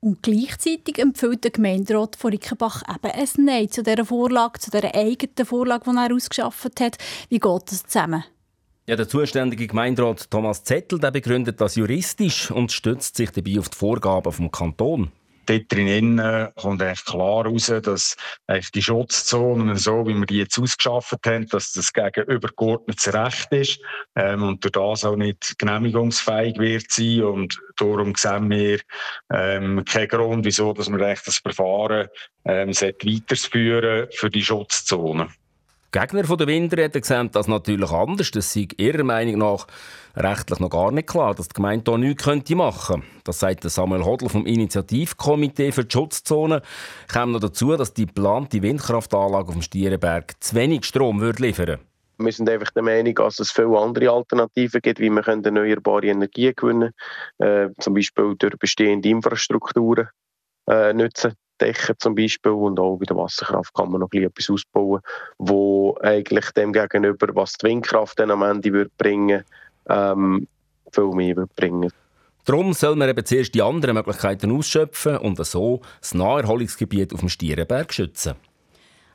Und 0.00 0.22
gleichzeitig 0.22 0.98
empfiehlt 0.98 1.44
der 1.44 1.50
Gemeinderat 1.50 2.16
von 2.16 2.30
Rickenbach 2.30 2.82
eben 2.88 3.12
ein 3.12 3.44
Nein 3.44 3.70
zu 3.70 3.82
dieser 3.82 4.04
Vorlage, 4.04 4.58
zu 4.58 4.70
dieser 4.70 4.94
eigenen 4.94 5.46
Vorlage, 5.46 5.90
die 5.90 5.96
er 5.96 6.14
ausgeschafft 6.14 6.80
hat. 6.80 6.96
Wie 7.28 7.38
geht 7.38 7.62
das 7.66 7.84
zusammen? 7.84 8.24
Ja, 8.86 8.96
der 8.96 9.08
zuständige 9.08 9.66
Gemeinderat 9.66 10.30
Thomas 10.30 10.64
Zettel 10.64 10.98
der 10.98 11.10
begründet 11.10 11.60
das 11.60 11.76
juristisch 11.76 12.50
und 12.50 12.72
stützt 12.72 13.16
sich 13.16 13.30
dabei 13.30 13.58
auf 13.58 13.68
die 13.68 13.76
Vorgaben 13.76 14.32
vom 14.32 14.50
Kanton 14.50 15.12
dort 15.50 15.72
drin 15.72 16.50
kommt 16.56 16.82
eigentlich 16.82 17.04
klar 17.04 17.46
raus, 17.46 17.72
dass 17.82 18.16
eigentlich 18.46 18.70
die 18.70 18.82
Schutzzonen, 18.82 19.76
so 19.76 20.06
wie 20.06 20.14
wir 20.14 20.26
die 20.26 20.38
jetzt 20.38 20.58
ausgeschafft 20.58 21.26
haben, 21.26 21.46
dass 21.48 21.72
das 21.72 21.92
gegen 21.92 22.24
übergeordnetes 22.28 23.12
Recht 23.12 23.52
ist 23.52 23.80
ähm, 24.16 24.42
und 24.42 24.64
durch 24.64 24.72
das 24.72 25.04
auch 25.04 25.16
nicht 25.16 25.58
genehmigungsfähig 25.58 26.58
wird 26.58 26.90
sein. 26.90 27.22
Und 27.22 27.60
darum 27.76 28.14
sehen 28.14 28.50
wir 28.50 28.80
ähm, 29.32 29.84
keinen 29.84 30.08
Grund, 30.08 30.44
wieso 30.44 30.72
dass 30.72 30.88
wir 30.88 31.00
eigentlich 31.00 31.22
das 31.22 31.38
Verfahren 31.38 32.08
ähm, 32.44 32.70
weiterführen 32.70 34.08
für 34.12 34.30
die 34.30 34.42
Schutzzonen. 34.42 35.28
Gegner 35.92 36.22
der 36.22 36.46
Windräder 36.46 37.00
sehen 37.02 37.30
das 37.32 37.48
natürlich 37.48 37.90
anders. 37.90 38.30
Das 38.30 38.54
ist 38.54 38.80
ihrer 38.80 39.02
Meinung 39.02 39.38
nach 39.38 39.66
rechtlich 40.14 40.60
noch 40.60 40.70
gar 40.70 40.92
nicht 40.92 41.08
klar, 41.08 41.34
dass 41.34 41.48
die 41.48 41.54
Gemeinde 41.54 41.90
hier 41.90 41.98
nichts 41.98 42.50
machen 42.50 43.02
könnte. 43.02 43.06
Das 43.24 43.40
sagt 43.40 43.64
Samuel 43.64 44.04
Hodl 44.04 44.28
vom 44.28 44.46
Initiativkomitee 44.46 45.72
für 45.72 45.84
die 45.84 45.92
Schutzzone. 45.92 46.62
Kommt 47.12 47.32
noch 47.32 47.40
dazu, 47.40 47.76
dass 47.76 47.92
die 47.92 48.06
geplante 48.06 48.62
Windkraftanlage 48.62 49.48
auf 49.48 49.54
dem 49.54 49.62
Stierenberg 49.62 50.34
zu 50.40 50.54
wenig 50.54 50.84
Strom 50.84 51.20
würde 51.20 51.42
liefern 51.42 51.66
würde. 51.66 51.80
Wir 52.18 52.32
sind 52.32 52.50
einfach 52.50 52.70
der 52.70 52.82
Meinung, 52.82 53.14
dass 53.14 53.40
es 53.40 53.50
viele 53.50 53.78
andere 53.78 54.10
Alternativen 54.10 54.82
gibt, 54.82 55.00
wie 55.00 55.10
man 55.10 55.24
erneuerbare 55.24 56.06
Energien 56.06 56.52
gewinnen 56.54 56.92
kann, 57.38 57.48
äh, 57.48 57.68
zum 57.78 57.94
Beispiel 57.94 58.34
durch 58.38 58.56
bestehende 58.58 59.08
Infrastrukturen 59.08 60.08
äh, 60.68 60.92
nutzen. 60.92 61.32
Dächer 61.60 61.98
zum 61.98 62.14
Beispiel 62.14 62.52
und 62.52 62.78
auch 62.80 62.96
bei 62.96 63.04
der 63.04 63.16
Wasserkraft 63.16 63.74
kann 63.74 63.90
man 63.90 64.00
noch 64.00 64.12
etwas 64.12 64.50
ausbauen, 64.50 65.00
wo 65.38 65.96
eigentlich 66.00 66.50
dem 66.52 66.72
gegenüber, 66.72 67.28
was 67.34 67.54
die 67.54 67.66
Windkraft 67.66 68.18
dann 68.18 68.30
am 68.30 68.42
Ende 68.42 68.72
wird 68.72 68.96
bringen 68.96 69.44
ähm, 69.88 70.46
viel 70.92 71.10
mehr 71.12 71.36
wird 71.36 71.54
bringen 71.56 71.92
Darum 72.44 72.72
soll 72.72 72.96
man 72.96 73.08
eben 73.08 73.24
zuerst 73.24 73.54
die 73.54 73.62
anderen 73.62 73.94
Möglichkeiten 73.94 74.50
ausschöpfen 74.50 75.18
und 75.18 75.44
so 75.44 75.82
das 76.00 76.14
Naherholungsgebiet 76.14 77.12
auf 77.12 77.20
dem 77.20 77.28
Stierenberg 77.28 77.92
schützen. 77.92 78.34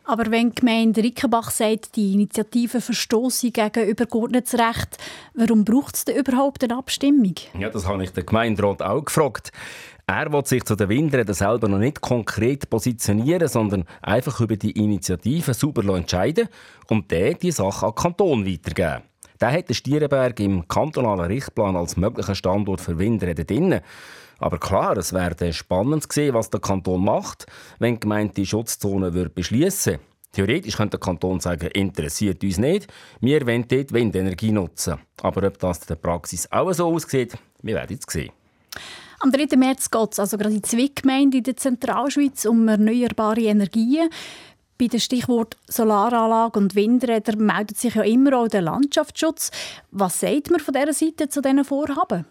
Aber 0.07 0.29
wenn 0.29 0.51
die 0.51 0.55
Gemeinde 0.61 1.01
Rickenbach 1.01 1.49
sagt, 1.49 1.95
die 1.95 2.13
Initiative 2.13 2.79
verstoße 2.79 3.49
gegen 3.49 3.89
übergeordnetes 3.89 4.53
Recht, 4.53 4.97
warum 5.33 5.65
braucht 5.65 5.95
es 5.95 6.05
denn 6.05 6.17
überhaupt 6.17 6.63
eine 6.63 6.77
Abstimmung? 6.77 7.33
Ja, 7.57 7.69
das 7.69 7.87
habe 7.87 8.03
ich 8.03 8.11
den 8.11 8.25
Gemeinderat 8.25 8.83
auch 8.83 9.03
gefragt. 9.03 9.51
Er 10.07 10.31
will 10.31 10.45
sich 10.45 10.63
zu 10.63 10.75
den 10.75 10.89
Windrädern 10.89 11.33
selber 11.33 11.67
noch 11.67 11.79
nicht 11.79 11.99
konkret 11.99 12.69
positionieren, 12.69 13.47
sondern 13.47 13.85
einfach 14.03 14.39
über 14.39 14.55
die 14.55 14.71
Initiative 14.71 15.55
sauber 15.55 15.95
entscheiden 15.95 16.47
und 16.89 17.11
dann 17.11 17.35
die 17.41 17.51
Sache 17.51 17.87
an 17.87 17.91
den 17.91 17.95
Kanton 17.95 18.45
weitergeben. 18.45 19.03
Der 19.41 19.51
hat 19.51 19.67
den 19.67 19.73
Stierenberg 19.73 20.39
im 20.39 20.67
kantonalen 20.67 21.25
Richtplan 21.25 21.75
als 21.75 21.97
möglichen 21.97 22.35
Standort 22.35 22.81
für 22.81 22.99
Windräder 22.99 23.45
drin. 23.45 23.81
Aber 24.37 24.59
klar, 24.59 24.95
es 24.97 25.11
wäre 25.11 25.51
spannend 25.53 26.03
zu 26.03 26.09
sehen, 26.11 26.35
was 26.35 26.51
der 26.51 26.59
Kanton 26.59 27.03
macht, 27.03 27.47
wenn 27.79 27.95
die 27.95 28.01
Gemeinde 28.01 28.33
die 28.35 28.45
Schutzzone 28.45 29.11
beschließen 29.29 29.93
würde. 29.93 30.03
Theoretisch 30.33 30.75
könnte 30.75 30.97
der 30.97 30.99
Kanton 30.99 31.39
sagen, 31.39 31.67
interessiert 31.71 32.43
uns 32.43 32.57
nicht, 32.57 32.93
wir 33.21 33.47
wollen 33.47 33.65
dort 33.67 33.93
Windenergie 33.93 34.51
nutzen. 34.51 34.99
Aber 35.21 35.47
ob 35.47 35.57
das 35.57 35.79
in 35.79 35.87
der 35.87 35.95
Praxis 35.95 36.47
auch 36.51 36.73
so 36.73 36.93
aussieht, 36.93 37.37
wir 37.61 37.75
werden 37.75 37.97
es 37.97 38.13
sehen. 38.13 38.31
Am 39.19 39.31
3. 39.31 39.55
März 39.55 39.89
geht 39.89 40.11
es 40.11 40.19
also 40.19 40.37
gerade 40.37 40.55
in 40.55 40.63
zwei 40.63 40.89
Gemeinden 40.93 41.37
in 41.37 41.43
der 41.43 41.55
Zentralschweiz 41.55 42.45
um 42.45 42.67
erneuerbare 42.67 43.41
Energien. 43.41 44.09
Bei 44.77 44.87
dem 44.87 44.99
Stichwort 44.99 45.55
Solaranlage 45.67 46.59
und 46.59 46.75
Windräder 46.75 47.37
meldet 47.37 47.77
sich 47.77 47.95
ja 47.95 48.03
immer 48.03 48.37
auch 48.37 48.49
der 48.49 48.61
Landschaftsschutz. 48.61 49.51
Was 49.91 50.19
sagt 50.19 50.51
man 50.51 50.59
von 50.59 50.73
dieser 50.73 50.93
Seite 50.93 51.29
zu 51.29 51.41
diesen 51.41 51.63
Vorhaben? 51.63 52.25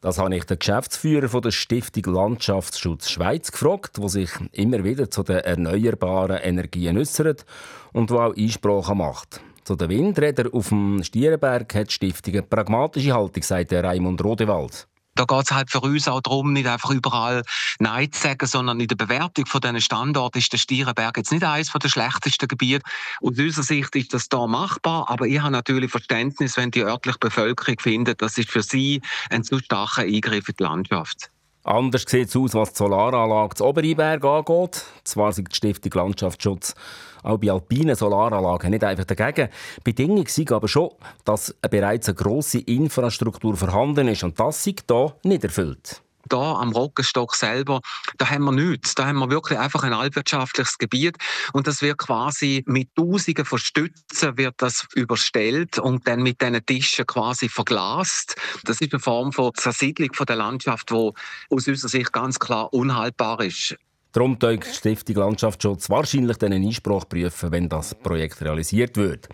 Das 0.00 0.18
habe 0.18 0.34
ich 0.36 0.44
den 0.44 0.58
Geschäftsführer 0.58 1.40
der 1.40 1.50
Stiftung 1.52 2.14
Landschaftsschutz 2.14 3.10
Schweiz 3.10 3.52
gefragt, 3.52 3.98
der 3.98 4.08
sich 4.08 4.30
immer 4.52 4.82
wieder 4.82 5.10
zu 5.10 5.22
den 5.22 5.38
erneuerbaren 5.38 6.38
Energien 6.38 6.98
äußert 6.98 7.44
und 7.92 8.10
wo 8.10 8.18
auch 8.18 8.36
Einsprachen 8.36 8.98
macht. 8.98 9.40
Zu 9.64 9.76
den 9.76 9.88
Windrädern 9.88 10.52
auf 10.52 10.68
dem 10.68 11.02
Stierenberg 11.02 11.74
hat 11.74 11.88
die 11.88 11.92
Stiftung 11.92 12.34
eine 12.34 12.42
pragmatische 12.42 13.12
Haltung, 13.12 13.42
sagt 13.42 13.72
Raimund 13.72 14.22
Rodewald. 14.22 14.88
Da 15.18 15.24
geht 15.24 15.46
es 15.46 15.50
halt 15.50 15.68
für 15.68 15.80
uns 15.80 16.06
auch 16.06 16.20
darum, 16.20 16.52
nicht 16.52 16.68
einfach 16.68 16.90
überall 16.90 17.42
Nein 17.80 18.12
zu 18.12 18.22
sagen, 18.22 18.46
sondern 18.46 18.78
in 18.78 18.86
der 18.86 18.94
Bewertung 18.94 19.46
von 19.46 19.60
diesen 19.60 19.80
Standorten 19.80 20.38
ist 20.38 20.52
der 20.52 20.58
Stierenberg 20.58 21.16
jetzt 21.16 21.32
nicht 21.32 21.42
eines 21.42 21.72
der 21.72 21.88
schlechtesten 21.88 22.46
Gebiete. 22.46 22.84
Aus 23.20 23.36
unserer 23.36 23.64
Sicht 23.64 23.96
ist 23.96 24.14
das 24.14 24.28
da 24.28 24.46
machbar, 24.46 25.10
aber 25.10 25.26
ich 25.26 25.40
habe 25.40 25.50
natürlich 25.50 25.90
Verständnis, 25.90 26.56
wenn 26.56 26.70
die 26.70 26.84
örtliche 26.84 27.18
Bevölkerung 27.18 27.80
findet, 27.80 28.22
das 28.22 28.38
ist 28.38 28.48
für 28.48 28.62
sie 28.62 29.02
ein 29.28 29.42
zu 29.42 29.58
starker 29.58 30.02
Eingriff 30.02 30.48
in 30.50 30.54
die 30.56 30.62
Landschaft. 30.62 31.30
Anders 31.68 32.04
sieht 32.08 32.28
es 32.28 32.36
aus, 32.36 32.54
was 32.54 32.72
die 32.72 32.78
Solaranlage 32.78 33.56
zu 33.56 33.66
Oberiberg 33.66 34.24
angeht. 34.24 34.86
Zwar 35.04 35.32
sind 35.32 35.52
die 35.52 35.56
Stiftung 35.56 35.92
Landschaftsschutz 35.92 36.74
auch 37.22 37.36
bei 37.36 37.50
alpinen 37.50 37.94
Solaranlagen 37.94 38.70
nicht 38.70 38.84
einfach 38.84 39.04
dagegen. 39.04 39.50
Bedingung 39.84 40.24
ist 40.24 40.50
aber 40.50 40.66
schon, 40.66 40.92
dass 41.26 41.54
bereits 41.68 42.08
eine 42.08 42.14
grosse 42.14 42.60
Infrastruktur 42.60 43.54
vorhanden 43.54 44.08
ist 44.08 44.24
und 44.24 44.40
das 44.40 44.66
ist 44.66 44.84
hier 44.88 45.14
nicht 45.24 45.44
erfüllt 45.44 46.00
da 46.26 46.54
am 46.54 46.72
Rockenstock 46.72 47.34
selber, 47.34 47.80
da 48.16 48.30
haben 48.30 48.44
wir 48.44 48.52
nichts. 48.52 48.94
Da 48.94 49.06
haben 49.06 49.18
wir 49.18 49.30
wirklich 49.30 49.58
einfach 49.58 49.82
ein 49.82 49.92
altwirtschaftliches 49.92 50.78
Gebiet 50.78 51.16
und 51.52 51.66
das 51.66 51.82
wird 51.82 51.98
quasi 51.98 52.62
mit 52.66 52.94
Tausenden 52.94 53.44
von 53.44 53.58
Stützen 53.58 54.36
wird 54.36 54.54
das 54.58 54.86
überstellt 54.94 55.78
und 55.78 56.06
dann 56.06 56.22
mit 56.22 56.40
diesen 56.40 56.64
Tischen 56.66 57.06
quasi 57.06 57.48
verglast. 57.48 58.36
Das 58.64 58.80
ist 58.80 58.92
eine 58.92 59.00
Form 59.00 59.32
von 59.32 59.52
Zersiedlung 59.54 60.12
von 60.14 60.26
der 60.26 60.36
Landschaft, 60.36 60.90
die 60.90 60.94
aus 60.94 61.14
unserer 61.50 61.88
Sicht 61.88 62.12
ganz 62.12 62.38
klar 62.38 62.72
unhaltbar 62.72 63.40
ist. 63.40 63.76
Darum 64.12 64.38
die 64.38 64.58
Stiftung 64.72 65.16
Landschaftsschutz 65.16 65.90
wahrscheinlich 65.90 66.42
einen 66.42 66.64
Einspruch 66.64 67.08
prüfen, 67.08 67.52
wenn 67.52 67.68
das 67.68 67.94
Projekt 67.94 68.40
realisiert 68.40 68.96
wird. 68.96 69.28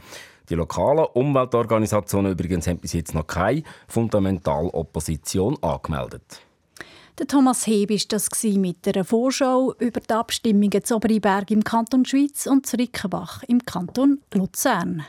Die 0.50 0.56
lokalen 0.56 1.06
Umweltorganisationen 1.14 2.32
übrigens 2.32 2.66
haben 2.66 2.78
bis 2.78 2.92
jetzt 2.92 3.14
noch 3.14 3.26
keine 3.26 3.62
Fundamentalopposition 3.88 5.56
angemeldet. 5.62 6.43
Der 7.16 7.28
Thomas 7.28 7.64
Heb 7.68 7.90
war 7.90 7.98
das 8.08 8.28
mit 8.42 8.88
einer 8.88 9.04
Vorschau 9.04 9.72
über 9.78 10.00
die 10.00 10.12
Abstimmungen 10.12 10.82
zu 10.82 10.96
Oberberg 10.96 11.48
im 11.52 11.62
Kanton 11.62 12.04
Schweiz 12.04 12.46
und 12.46 12.66
zu 12.66 12.76
Rickenbach 12.76 13.44
im 13.44 13.64
Kanton 13.64 14.20
Luzern. 14.32 15.04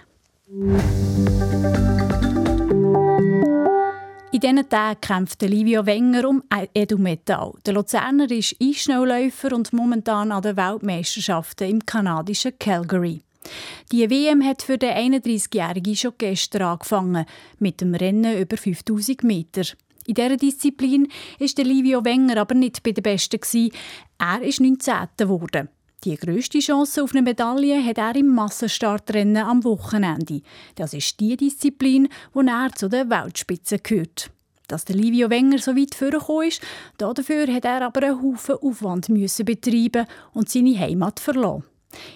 In 4.32 4.40
diesen 4.40 4.70
Tagen 4.70 5.02
kämpft 5.02 5.42
Livio 5.42 5.84
Wenger 5.88 6.30
um 6.30 6.44
Edumetall. 6.76 7.54
Der 7.66 7.74
Luzerner 7.74 8.30
ist 8.30 8.56
Einschnellläufer 8.62 9.56
und 9.56 9.74
momentan 9.74 10.32
an 10.32 10.44
den 10.44 10.58
Weltmeisterschaften 10.58 11.68
im 11.68 11.84
kanadischen 11.88 12.60
Calgary. 12.60 13.24
Die 13.92 14.08
WM 14.08 14.44
hat 14.44 14.62
für 14.62 14.78
den 14.78 14.92
31-Jährigen 14.92 15.96
schon 15.96 16.14
gestern 16.20 16.64
angefangen, 16.64 17.26
mit 17.58 17.82
dem 17.82 17.96
Rennen 17.96 18.40
über 18.40 18.58
5000 18.58 19.24
Meter. 19.24 19.64
In 20.08 20.14
dieser 20.14 20.38
Disziplin 20.38 21.08
ist 21.40 21.58
Livio 21.58 22.06
Wenger 22.06 22.38
aber 22.38 22.54
nicht 22.54 22.84
bei 22.84 22.92
den 22.92 23.02
Besten. 23.02 23.72
Er 24.20 24.42
ist 24.42 24.62
19. 24.62 24.94
geworden. 25.18 25.70
Die 26.04 26.16
grösste 26.16 26.60
Chance 26.60 27.02
auf 27.02 27.14
eine 27.14 27.24
Medaille 27.24 27.84
hat 27.84 27.98
er 27.98 28.16
im 28.16 28.28
Massenstartrennen 28.28 29.44
am 29.44 29.64
Wochenende. 29.64 30.42
Das 30.76 30.94
ist 30.94 31.20
die 31.20 31.36
Disziplin, 31.36 32.08
wo 32.34 32.42
er 32.42 32.72
zu 32.76 32.88
den 32.88 33.10
Weltspitzen 33.10 33.80
gehört. 33.82 34.30
Dass 34.68 34.86
der 34.86 34.96
Livio 34.96 35.32
Wenger 35.32 35.58
so 35.58 35.76
weit 35.76 35.96
vorgekommen 35.96 36.50
ist, 36.50 36.62
dafür 37.00 37.48
hat 37.48 37.66
er 37.66 37.82
aber 37.82 38.04
einen 38.04 38.22
Haufen 38.22 38.56
Aufwand 38.62 39.10
müssen 39.10 39.46
betreiben 39.46 40.06
und 40.34 40.50
seine 40.50 40.78
Heimat 40.78 41.20
verloren. 41.20 41.64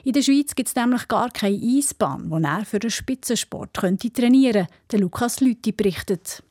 In 0.03 0.13
der 0.13 0.21
Schweiz 0.21 0.53
gibt 0.53 0.69
es 0.69 0.75
nämlich 0.75 1.07
gar 1.07 1.31
keine 1.31 1.57
Eisbahn, 1.57 2.29
wo 2.29 2.37
er 2.37 2.65
für 2.65 2.79
den 2.79 2.91
Spitzensport 2.91 3.75
könnte 3.75 4.11
trainieren 4.11 4.67
könnte, 4.87 5.03
Lukas 5.03 5.39
Lüthi 5.39 5.71
berichtet. 5.71 6.43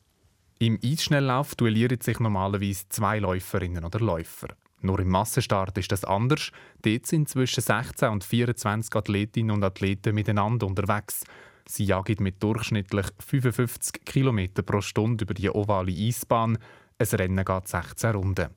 Im 0.61 0.77
Eisschnelllauf 0.83 1.55
duellieren 1.55 2.01
sich 2.01 2.19
normalerweise 2.19 2.89
zwei 2.89 3.19
Läuferinnen 3.19 3.85
oder 3.85 4.01
Läufer. 4.01 4.49
Nur 4.81 4.99
im 4.99 5.07
Massenstart 5.07 5.77
ist 5.77 5.93
das 5.93 6.03
anders. 6.03 6.51
Dort 6.81 7.05
sind 7.05 7.29
zwischen 7.29 7.61
16 7.61 8.09
und 8.09 8.25
24 8.25 8.93
Athletinnen 8.93 9.51
und 9.51 9.63
Athleten 9.63 10.13
miteinander 10.13 10.67
unterwegs. 10.67 11.23
Sie 11.65 11.85
jagen 11.85 12.21
mit 12.21 12.43
durchschnittlich 12.43 13.05
55 13.19 14.03
km 14.03 14.49
pro 14.65 14.81
Stunde 14.81 15.23
über 15.23 15.33
die 15.33 15.49
ovale 15.49 15.93
Eisbahn. 15.93 16.57
Ein 16.97 17.07
Rennen 17.07 17.45
geht 17.45 17.67
16 17.69 18.11
Runden. 18.11 18.49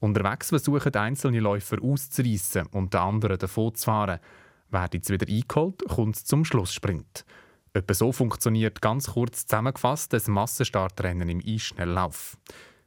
Unterwegs 0.00 0.50
versuchen 0.50 0.94
einzelne 0.96 1.40
Läufer 1.40 1.78
auszureissen 1.82 2.66
und 2.72 2.92
die 2.92 2.98
anderen 2.98 3.38
davon 3.38 3.74
zu 3.74 3.86
fahren. 3.86 4.20
Werden 4.68 5.02
sie 5.02 5.14
wieder 5.14 5.26
eingeholt, 5.26 5.82
kommt 5.88 6.16
es 6.16 6.26
zum 6.26 6.44
Schlusssprint. 6.44 7.24
Etwa 7.72 7.94
so 7.94 8.12
funktioniert 8.12 8.80
ganz 8.80 9.12
kurz 9.12 9.46
zusammengefasst 9.46 10.12
das 10.12 10.28
Massenstartrennen 10.28 11.28
im 11.28 11.42
Eisschnelllauf. 11.44 12.36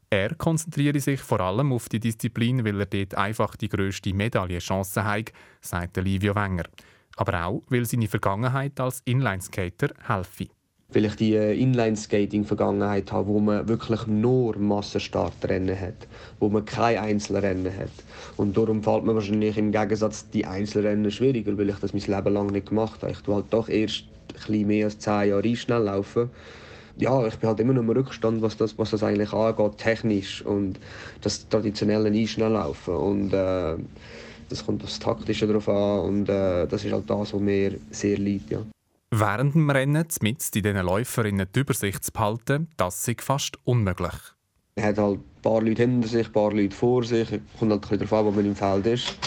Er 0.10 0.36
konzentriere 0.36 1.00
sich 1.00 1.22
vor 1.22 1.40
allem 1.40 1.72
auf 1.72 1.88
die 1.88 2.00
Disziplin, 2.02 2.66
weil 2.66 2.82
er 2.82 2.86
dort 2.86 3.16
einfach 3.16 3.56
die 3.56 3.70
grösste 3.70 4.14
Medaillenchance 4.14 5.06
hat, 5.06 5.32
sagt 5.62 5.96
Livio 5.98 6.36
Wenger. 6.36 6.66
Aber 7.16 7.46
auch, 7.46 7.64
weil 7.70 7.86
seine 7.86 8.08
Vergangenheit 8.08 8.80
als 8.80 9.02
Inlineskater 9.06 9.94
helfe. 10.08 10.48
Weil 10.94 11.06
ich 11.06 11.16
die 11.16 11.36
äh, 11.36 11.58
Inline-Skating-Vergangenheit 11.58 13.12
habe, 13.12 13.28
wo 13.28 13.40
man 13.40 13.68
wirklich 13.68 14.08
nur 14.08 14.58
Massenstartrennen 14.58 15.80
hat, 15.80 16.08
wo 16.40 16.50
man 16.50 16.66
kein 16.66 16.98
Einzelrennen 16.98 17.72
hat. 17.78 17.92
Und 18.38 18.58
darum 18.58 18.84
fällt 18.84 19.06
mir 19.06 19.16
wahrscheinlich 19.16 19.58
im 19.58 19.72
Gegensatz 19.72 20.30
die 20.30 20.46
Einzelrennen 20.46 21.10
schwieriger, 21.10 21.58
weil 21.58 21.70
ich 21.70 21.78
das 21.78 21.94
mein 21.94 22.04
Leben 22.04 22.34
lang 22.34 22.48
nicht 22.48 22.68
gemacht 22.68 23.02
habe. 23.04 23.14
Ich 23.14 23.20
tue 23.20 23.36
halt 23.36 23.46
doch 23.52 23.70
erst 23.70 24.04
ein 24.50 24.68
mehr 24.68 24.86
als 24.86 25.00
zehn 25.00 25.30
Jahre 25.30 25.56
schnell 25.56 25.84
laufen. 25.84 26.30
Ja, 26.98 27.26
ich 27.26 27.36
bin 27.38 27.48
halt 27.48 27.60
immer 27.60 27.74
noch 27.74 27.82
im 27.82 27.90
Rückstand, 27.90 28.42
was 28.42 28.58
das, 28.58 28.78
was 28.78 28.92
das 28.92 29.04
eigentlich 29.04 29.32
angeht, 29.34 29.78
technisch 29.78 30.46
und 30.46 30.78
das 31.22 31.48
traditionelle 31.48 32.10
Einschnelllaufen. 32.10 32.96
Und 32.96 33.34
äh, 33.34 33.76
das 34.50 34.66
kommt 34.66 34.84
aufs 34.84 35.00
Taktische 35.00 35.48
drauf 35.48 35.70
an 35.70 36.00
und 36.02 36.30
äh, 36.30 36.68
das 36.68 36.84
ist 36.84 36.92
halt 36.92 37.10
das, 37.10 37.34
was 37.34 37.42
mir 37.42 37.80
sehr 37.92 38.18
liegt. 38.18 38.52
Ja. 38.52 38.62
Während 39.14 39.56
dem 39.56 39.70
Rennen 39.70 40.08
mit 40.22 40.56
in 40.56 40.64
diesen 40.64 40.86
Läuferinnen 40.86 41.46
die 41.54 41.60
Übersicht 41.60 42.02
zu 42.02 42.14
behalten, 42.14 42.70
das 42.78 43.06
ist 43.06 43.22
fast 43.22 43.58
unmöglich. 43.66 44.14
Man 44.78 44.86
hat 44.86 44.98
halt 44.98 45.20
ein 45.20 45.42
paar 45.42 45.62
Leute 45.62 45.82
hinter 45.82 46.08
sich, 46.08 46.28
ein 46.28 46.32
paar 46.32 46.54
Leute 46.54 46.74
vor 46.74 47.04
sich. 47.04 47.30
Es 47.30 47.42
kommt 47.60 47.72
halt 47.72 47.92
ein 47.92 48.00
darauf 48.00 48.14
an, 48.14 48.26
wo 48.26 48.32
man 48.32 48.46
im 48.46 48.56
Feld 48.56 48.86
ist. 48.88 49.20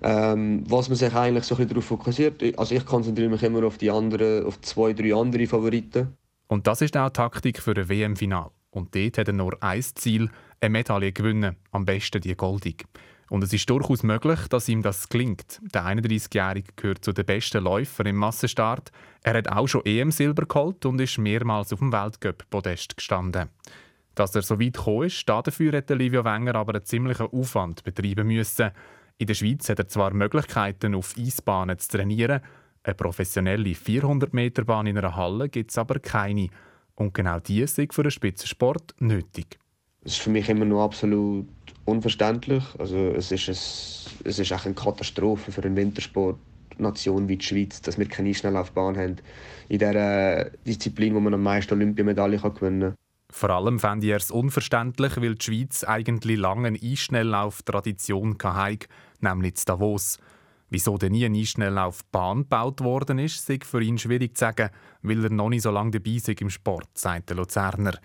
Ähm, 0.00 0.62
was 0.68 0.88
man 0.88 0.96
sich 0.96 1.12
eigentlich 1.12 1.42
so 1.42 1.56
ein 1.56 1.66
darauf 1.66 1.84
fokussiert, 1.84 2.56
also 2.56 2.74
ich 2.74 2.86
konzentriere 2.86 3.30
mich 3.30 3.42
immer 3.42 3.64
auf 3.64 3.78
die 3.78 3.90
anderen, 3.90 4.46
auf 4.46 4.60
zwei, 4.60 4.92
drei 4.92 5.12
andere 5.12 5.46
Favoriten. 5.48 6.16
Und 6.46 6.68
das 6.68 6.80
ist 6.80 6.96
auch 6.96 7.08
die 7.08 7.14
Taktik 7.14 7.60
für 7.60 7.76
ein 7.76 7.88
WM-Final. 7.88 8.50
Und 8.70 8.94
dort 8.94 9.18
hat 9.18 9.26
er 9.26 9.34
nur 9.34 9.60
ein 9.60 9.82
Ziel, 9.82 10.30
eine 10.60 10.70
Medaille 10.70 11.12
gewinnen, 11.12 11.56
am 11.72 11.84
besten 11.84 12.20
die 12.20 12.36
goldig. 12.36 12.84
Und 13.32 13.42
es 13.42 13.54
ist 13.54 13.70
durchaus 13.70 14.02
möglich, 14.02 14.40
dass 14.50 14.68
ihm 14.68 14.82
das 14.82 15.08
gelingt. 15.08 15.58
Der 15.72 15.86
31-Jährige 15.86 16.70
gehört 16.76 17.02
zu 17.02 17.14
den 17.14 17.24
besten 17.24 17.64
Läufern 17.64 18.04
im 18.04 18.16
Massenstart. 18.16 18.92
Er 19.22 19.38
hat 19.38 19.48
auch 19.48 19.66
schon 19.66 19.86
EM-Silber 19.86 20.44
geholt 20.44 20.84
und 20.84 21.00
ist 21.00 21.16
mehrmals 21.16 21.72
auf 21.72 21.78
dem 21.78 21.94
Weltcup-Podest 21.94 22.94
gestanden. 22.94 23.48
Dass 24.14 24.34
er 24.34 24.42
so 24.42 24.60
weit 24.60 24.74
gekommen 24.74 25.06
ist, 25.06 25.26
dafür 25.26 25.72
hat 25.78 25.88
Livio 25.88 26.26
Wenger 26.26 26.56
aber 26.56 26.74
einen 26.74 26.84
ziemlichen 26.84 27.28
Aufwand 27.28 27.82
betreiben 27.84 28.26
müssen. 28.26 28.70
In 29.16 29.26
der 29.26 29.34
Schweiz 29.34 29.66
hat 29.70 29.78
er 29.78 29.88
zwar 29.88 30.12
Möglichkeiten, 30.12 30.94
auf 30.94 31.14
Eisbahnen 31.16 31.78
zu 31.78 31.88
trainieren, 31.88 32.42
eine 32.82 32.94
professionelle 32.94 33.70
400-Meter-Bahn 33.70 34.88
in 34.88 34.98
einer 34.98 35.16
Halle 35.16 35.48
gibt 35.48 35.70
es 35.70 35.78
aber 35.78 36.00
keine. 36.00 36.48
Und 36.96 37.14
genau 37.14 37.40
die 37.40 37.62
ist 37.62 37.80
für 37.92 38.02
den 38.02 38.10
Spitzensport 38.10 38.94
nötig. 38.98 39.58
Ist 40.04 40.18
für 40.18 40.30
mich 40.30 40.48
immer 40.48 40.64
noch 40.64 40.84
absolut 40.84 41.46
unverständlich. 41.84 42.64
Also 42.78 42.96
es 42.96 43.30
ist, 43.30 43.48
ein, 43.48 44.26
es 44.26 44.38
ist 44.38 44.52
auch 44.52 44.64
eine 44.64 44.74
Katastrophe 44.74 45.52
für 45.52 45.62
eine 45.62 45.76
Wintersportnation 45.76 47.28
wie 47.28 47.36
die 47.36 47.44
Schweiz, 47.44 47.80
dass 47.82 47.98
wir 47.98 48.06
keine 48.06 48.34
Schnelllaufbahn 48.34 48.96
haben. 48.96 49.16
In 49.68 49.78
der 49.78 50.50
Disziplin, 50.66 51.14
wo 51.14 51.20
man 51.20 51.34
am 51.34 51.42
meisten 51.42 51.74
Olympiamedaillen 51.74 52.40
gewinnen 52.40 52.80
kann. 52.80 52.94
Vor 53.30 53.50
allem 53.50 53.78
fände 53.78 54.06
ich 54.06 54.12
es 54.12 54.30
unverständlich, 54.30 55.16
weil 55.16 55.36
die 55.36 55.44
Schweiz 55.44 55.84
eigentlich 55.84 56.38
lange 56.38 56.68
eine 56.68 56.78
Einschnelllauf-Tradition 56.82 58.36
hatte, 58.42 58.86
nämlich 59.20 59.54
zu 59.54 59.64
Davos. 59.64 60.18
Wieso 60.68 60.98
denn 60.98 61.12
nie 61.12 61.24
eine 61.24 61.38
Einschnelllaufbahn 61.38 62.42
gebaut 62.42 62.82
worden 62.82 63.18
ist, 63.18 63.48
ist 63.48 63.64
für 63.64 63.82
ihn 63.82 63.98
schwierig 63.98 64.36
zu 64.36 64.40
sagen, 64.40 64.70
weil 65.02 65.24
er 65.24 65.30
noch 65.30 65.48
nicht 65.48 65.62
so 65.62 65.70
lange 65.70 65.92
dabei 65.92 66.10
ist 66.10 66.28
im 66.28 66.50
Sport, 66.50 66.88
sagt 66.94 67.30
der 67.30 67.36
Luzerner. 67.36 67.98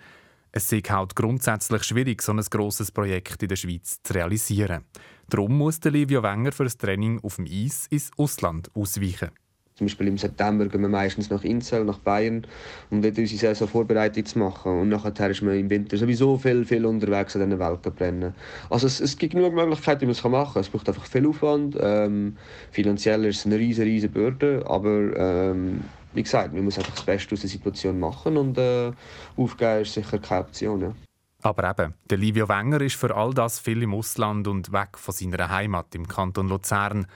Es 0.50 0.72
ist 0.72 0.90
halt 0.90 1.14
grundsätzlich 1.14 1.84
schwierig, 1.84 2.22
so 2.22 2.32
ein 2.32 2.40
grosses 2.40 2.90
Projekt 2.90 3.42
in 3.42 3.48
der 3.48 3.56
Schweiz 3.56 4.00
zu 4.02 4.14
realisieren. 4.14 4.84
Darum 5.28 5.58
muss 5.58 5.80
Livio 5.84 6.22
Wenger 6.22 6.52
für 6.52 6.64
das 6.64 6.78
Training 6.78 7.20
auf 7.22 7.36
dem 7.36 7.46
Eis 7.46 7.86
ins 7.90 8.10
Ausland 8.16 8.70
ausweichen. 8.74 9.30
Zum 9.78 9.86
Beispiel 9.86 10.08
im 10.08 10.18
September 10.18 10.66
gehen 10.66 10.80
wir 10.80 10.88
meistens 10.88 11.30
nach 11.30 11.44
Insel, 11.44 11.84
nach 11.84 11.98
Bayern, 11.98 12.44
um 12.90 13.00
dort 13.00 13.16
unsere 13.16 13.38
Saison 13.38 13.68
vorbereitet 13.68 14.26
zu 14.26 14.40
machen. 14.40 14.72
Und 14.72 14.88
nachher 14.88 15.30
ist 15.30 15.42
man 15.42 15.56
im 15.56 15.70
Winter 15.70 15.96
sowieso 15.96 16.36
viel, 16.36 16.64
viel 16.64 16.84
unterwegs 16.84 17.36
an 17.36 17.42
diesen 17.48 17.60
Weltcuprennen. 17.60 18.34
Also 18.70 18.88
es, 18.88 18.98
es 19.00 19.16
gibt 19.16 19.34
genug 19.34 19.54
Möglichkeiten, 19.54 20.00
wie 20.00 20.06
man 20.06 20.14
es 20.14 20.24
machen 20.24 20.54
kann. 20.54 20.62
Es 20.62 20.68
braucht 20.68 20.88
einfach 20.88 21.06
viel 21.06 21.28
Aufwand. 21.28 21.76
Ähm, 21.80 22.36
finanziell 22.72 23.24
ist 23.26 23.38
es 23.38 23.46
eine 23.46 23.56
riesige, 23.56 23.86
riesige 23.86 24.12
Bürde, 24.12 24.64
aber 24.66 25.16
ähm, 25.16 25.82
wie 26.14 26.22
gesagt, 26.22 26.52
man 26.52 26.64
muss 26.64 26.78
einfach 26.78 26.94
das 26.94 27.04
Beste 27.04 27.34
aus 27.34 27.40
der 27.40 27.50
Situation 27.50 27.98
machen 27.98 28.36
und 28.36 28.58
äh, 28.58 28.92
aufgeben 29.36 29.82
ist 29.82 29.94
sicher 29.94 30.18
keine 30.18 30.42
Option. 30.42 30.80
Ja. 30.80 30.94
Aber 31.42 31.70
eben, 31.70 31.94
der 32.10 32.18
Livio 32.18 32.48
Wenger 32.48 32.80
ist 32.80 32.96
für 32.96 33.14
all 33.14 33.32
das 33.32 33.60
viel 33.60 33.82
im 33.82 33.94
Ausland 33.94 34.48
und 34.48 34.72
weg 34.72 34.98
von 34.98 35.14
seiner 35.14 35.48
Heimat 35.48 35.94
im 35.94 36.08
Kanton 36.08 36.48
Luzern. 36.48 37.06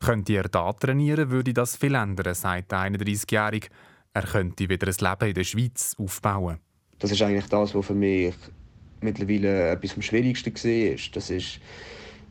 Könnte 0.00 0.32
er 0.32 0.48
da 0.48 0.72
trainieren, 0.72 1.30
würde 1.30 1.52
das 1.52 1.76
viel 1.76 1.94
ändern, 1.94 2.34
sagt 2.34 2.72
der 2.72 2.78
31-Jährige. 2.78 3.68
Er 4.12 4.22
könnte 4.22 4.68
wieder 4.68 4.88
ein 4.88 4.94
Leben 4.98 5.28
in 5.28 5.34
der 5.34 5.44
Schweiz 5.44 5.94
aufbauen. 5.98 6.58
Das 6.98 7.12
ist 7.12 7.22
eigentlich 7.22 7.46
das, 7.46 7.74
was 7.74 7.86
für 7.86 7.94
mich 7.94 8.34
mittlerweile 9.00 9.70
etwas 9.70 9.94
am 9.94 10.02
schwierigsten 10.02 10.52
war. 10.54 11.12
Das 11.14 11.30
ist 11.30 11.60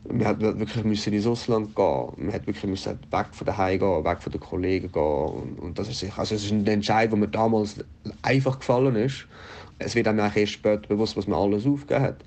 man 0.08 0.24
hat 0.26 0.40
wirklich 0.40 0.84
müssen 0.84 1.12
ins 1.12 1.26
Ausland 1.26 1.74
gehen. 1.74 2.12
Man 2.16 2.32
hat 2.32 2.46
wirklich 2.46 2.64
müssen 2.64 2.98
weg 3.10 3.26
von 3.32 3.46
daheim 3.46 3.78
gehen, 3.78 4.04
weg 4.04 4.22
von 4.22 4.32
den 4.32 4.40
Kollegen 4.40 4.90
gehen. 4.90 5.02
Und, 5.02 5.58
und 5.58 5.78
das 5.78 5.88
ist 5.88 6.18
also 6.18 6.34
es 6.34 6.44
ist 6.44 6.52
ein 6.52 6.66
Entscheid, 6.66 7.10
der 7.10 7.18
mir 7.18 7.28
damals 7.28 7.76
einfach 8.22 8.58
gefallen 8.58 8.96
ist. 8.96 9.26
Es 9.78 9.94
wird 9.94 10.08
einem 10.08 10.18
erst 10.18 10.52
später 10.52 10.88
bewusst, 10.88 11.16
was 11.16 11.26
man 11.26 11.38
alles 11.38 11.66
aufgegeben 11.66 12.04
hat. 12.04 12.24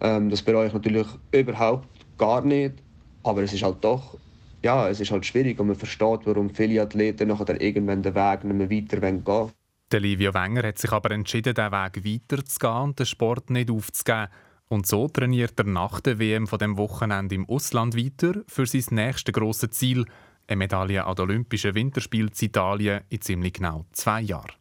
Ähm, 0.00 0.30
das 0.30 0.42
bereue 0.42 0.68
ich 0.68 0.72
natürlich 0.72 1.06
überhaupt 1.32 1.88
gar 2.18 2.42
nicht. 2.42 2.74
Aber 3.22 3.42
es 3.42 3.52
ist 3.52 3.62
halt 3.62 3.76
doch, 3.82 4.16
ja, 4.62 4.88
es 4.88 5.00
ist 5.00 5.10
halt 5.10 5.26
schwierig 5.26 5.58
und 5.60 5.66
man 5.68 5.76
versteht, 5.76 6.20
warum 6.24 6.50
viele 6.50 6.82
Athleten 6.82 7.28
nachher 7.28 7.60
irgendwann 7.60 8.02
den 8.02 8.14
Weg 8.14 8.44
nicht 8.44 8.56
mehr 8.56 8.70
weiter 8.70 9.00
gehen 9.00 9.26
wollen. 9.26 9.52
Livio 9.92 10.32
Wenger 10.32 10.68
hat 10.68 10.78
sich 10.78 10.92
aber 10.92 11.10
entschieden, 11.10 11.54
den 11.54 11.72
Weg 11.72 12.04
weiterzugehen 12.04 12.82
und 12.82 12.98
den 12.98 13.06
Sport 13.06 13.50
nicht 13.50 13.70
aufzugeben. 13.70 14.28
Und 14.72 14.86
so 14.86 15.08
trainiert 15.08 15.58
er 15.58 15.66
nach 15.66 16.00
der 16.00 16.20
WM 16.20 16.46
von 16.46 16.60
dem 16.60 16.78
Wochenende 16.78 17.34
im 17.34 17.48
Ausland 17.48 17.96
weiter 17.96 18.42
für 18.46 18.66
sein 18.66 18.84
nächstes 18.90 19.34
grosses 19.34 19.70
Ziel, 19.70 20.04
eine 20.46 20.58
Medaille 20.58 21.04
an 21.04 21.16
den 21.16 21.22
Olympischen 21.24 21.74
Winterspielen 21.74 22.30
in 22.30 22.46
Italien 22.46 23.00
in 23.08 23.20
ziemlich 23.20 23.54
genau 23.54 23.84
zwei 23.90 24.20
Jahren. 24.20 24.52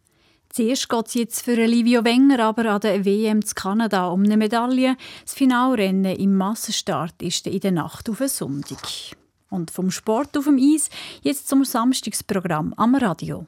Zuerst 0.49 0.89
geht 0.89 1.07
es 1.07 1.13
jetzt 1.13 1.41
für 1.43 1.53
Livio 1.53 2.03
Wenger 2.03 2.39
aber 2.43 2.65
an 2.71 2.81
der 2.81 3.05
WM 3.05 3.45
zu 3.45 3.53
Kanada 3.53 4.07
um 4.07 4.23
eine 4.23 4.35
Medaille. 4.35 4.97
Das 5.23 5.35
Finalrennen 5.35 6.15
im 6.15 6.35
Massenstart 6.35 7.21
ist 7.21 7.45
in 7.45 7.59
der 7.59 7.71
Nacht 7.71 8.09
auf 8.09 8.19
einen 8.19 8.29
Sonntag. 8.29 8.79
Und 9.51 9.69
vom 9.69 9.91
Sport 9.91 10.35
auf 10.37 10.45
dem 10.45 10.57
Eis 10.57 10.89
jetzt 11.21 11.47
zum 11.47 11.63
Samstagsprogramm 11.63 12.73
am 12.77 12.95
Radio. 12.95 13.45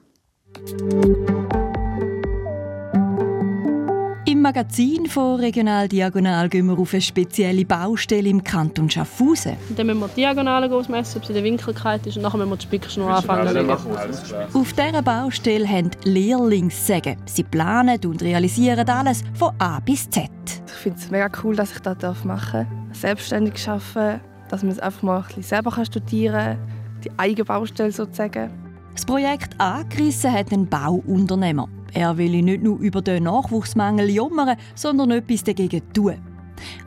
Im 4.52 4.56
Magazin 4.58 5.06
von 5.06 5.40
Regional 5.40 5.88
Diagonal 5.88 6.50
gehen 6.50 6.66
wir 6.66 6.78
auf 6.78 6.92
eine 6.92 7.02
spezielle 7.02 7.64
Baustelle 7.64 8.28
im 8.28 8.44
Kanton 8.44 8.90
Schaffhausen. 8.90 9.56
Dann 9.78 9.88
müssen 9.88 10.02
wir 10.02 10.10
die 10.10 10.16
Diagonale 10.16 10.70
ausmessen, 10.70 11.20
ob 11.22 11.26
sie 11.26 11.32
in 11.32 11.36
der 11.36 11.44
Winkelkeit 11.46 12.06
ist, 12.06 12.18
und 12.18 12.24
dann 12.24 12.34
müssen 12.34 12.50
wir 12.50 12.58
die 12.58 12.64
Spickschnur 12.64 13.10
anfangen 13.12 13.70
Auf 13.70 14.74
dieser 14.74 15.02
Baustelle 15.02 15.66
haben 15.66 15.92
Lehrlingssäge. 16.04 17.16
Sie 17.28 17.44
planen 17.44 17.98
und 18.04 18.22
realisieren 18.22 18.90
alles 18.90 19.24
von 19.36 19.54
A 19.58 19.80
bis 19.80 20.10
Z. 20.10 20.30
Ich 20.66 20.74
finde 20.74 21.00
es 21.00 21.10
mega 21.10 21.30
cool, 21.42 21.56
dass 21.56 21.72
ich 21.72 21.80
das 21.80 22.26
machen 22.26 22.68
darf. 22.68 23.00
Selbstständig 23.00 23.70
arbeiten, 23.70 24.20
dass 24.50 24.64
man 24.64 24.74
es 24.74 24.80
einfach 24.80 25.02
mal 25.02 25.18
ein 25.20 25.28
bisschen 25.28 25.44
selber 25.44 25.86
studieren 25.86 26.58
kann. 26.58 26.58
Die 27.06 27.12
eigene 27.16 27.46
Baustelle 27.46 27.94
sozusagen. 27.94 28.52
Das 28.94 29.06
Projekt 29.06 29.58
angerissen 29.62 30.34
hat 30.34 30.52
ein 30.52 30.68
Bauunternehmer. 30.68 31.70
Er 31.94 32.18
will 32.18 32.42
nicht 32.42 32.64
nur 32.64 32.80
über 32.80 33.02
den 33.02 33.24
Nachwuchsmangel 33.24 34.10
jammern, 34.10 34.58
sondern 34.76 35.12
etwas 35.12 35.44
dagegen 35.44 35.82
tun. 35.94 36.16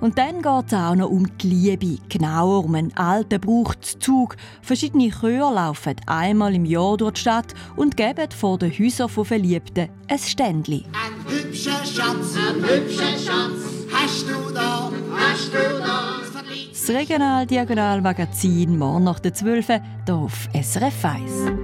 Und 0.00 0.18
dann 0.18 0.42
geht 0.42 0.66
es 0.66 0.74
auch 0.74 0.94
noch 0.94 1.10
um 1.10 1.26
die 1.38 1.48
Liebe, 1.48 1.98
genauer 2.08 2.64
um 2.64 2.74
einen 2.74 2.96
alten 2.96 3.40
Brauchszug. 3.40 4.36
Verschiedene 4.62 5.10
Chöre 5.10 5.52
laufen 5.52 5.96
einmal 6.06 6.54
im 6.54 6.64
Jahr 6.64 6.96
durch 6.96 7.14
die 7.14 7.20
Stadt 7.20 7.54
und 7.76 7.96
geben 7.96 8.30
vor 8.30 8.58
den 8.58 8.70
Häusern 8.70 9.08
von 9.08 9.24
Verliebten 9.24 9.88
ein 10.08 10.18
Ständchen. 10.18 10.84
Ein 10.92 11.32
hübscher 11.32 11.84
Schatz, 11.84 12.36
ein 12.36 12.62
hübscher 12.62 13.18
Schatz, 13.18 13.64
hast 13.92 14.28
du 14.28 14.54
da, 14.54 14.92
hast 15.16 15.52
du 15.52 15.78
da. 15.80 16.24
Das 16.70 16.94
Regional-Diagonal-Magazin 16.94 18.76
morgen 18.76 19.04
nach 19.04 19.18
der 19.18 19.32
12 19.32 19.66
hier 19.66 20.14
auf 20.14 20.48
SRF 20.52 21.04
1. 21.04 21.63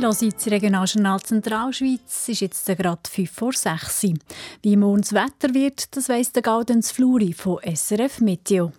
Sie 0.00 0.06
hören 0.06 0.34
das 0.34 0.46
Regionaljournal 0.46 1.20
Zentralschweiz. 1.20 2.00
Es 2.06 2.28
ist 2.30 2.40
jetzt 2.40 2.64
gerade 2.64 3.00
5 3.06 3.30
vor 3.30 3.52
6 3.52 4.06
Wie 4.62 4.76
morgen 4.76 5.02
das 5.02 5.12
Wetter 5.12 5.52
wird, 5.52 5.94
das 5.94 6.08
weiss 6.08 6.32
der 6.32 6.40
Gaudenz 6.40 6.90
Fluri 6.90 7.34
von 7.34 7.58
SRF 7.62 8.22
Meteo. 8.22 8.72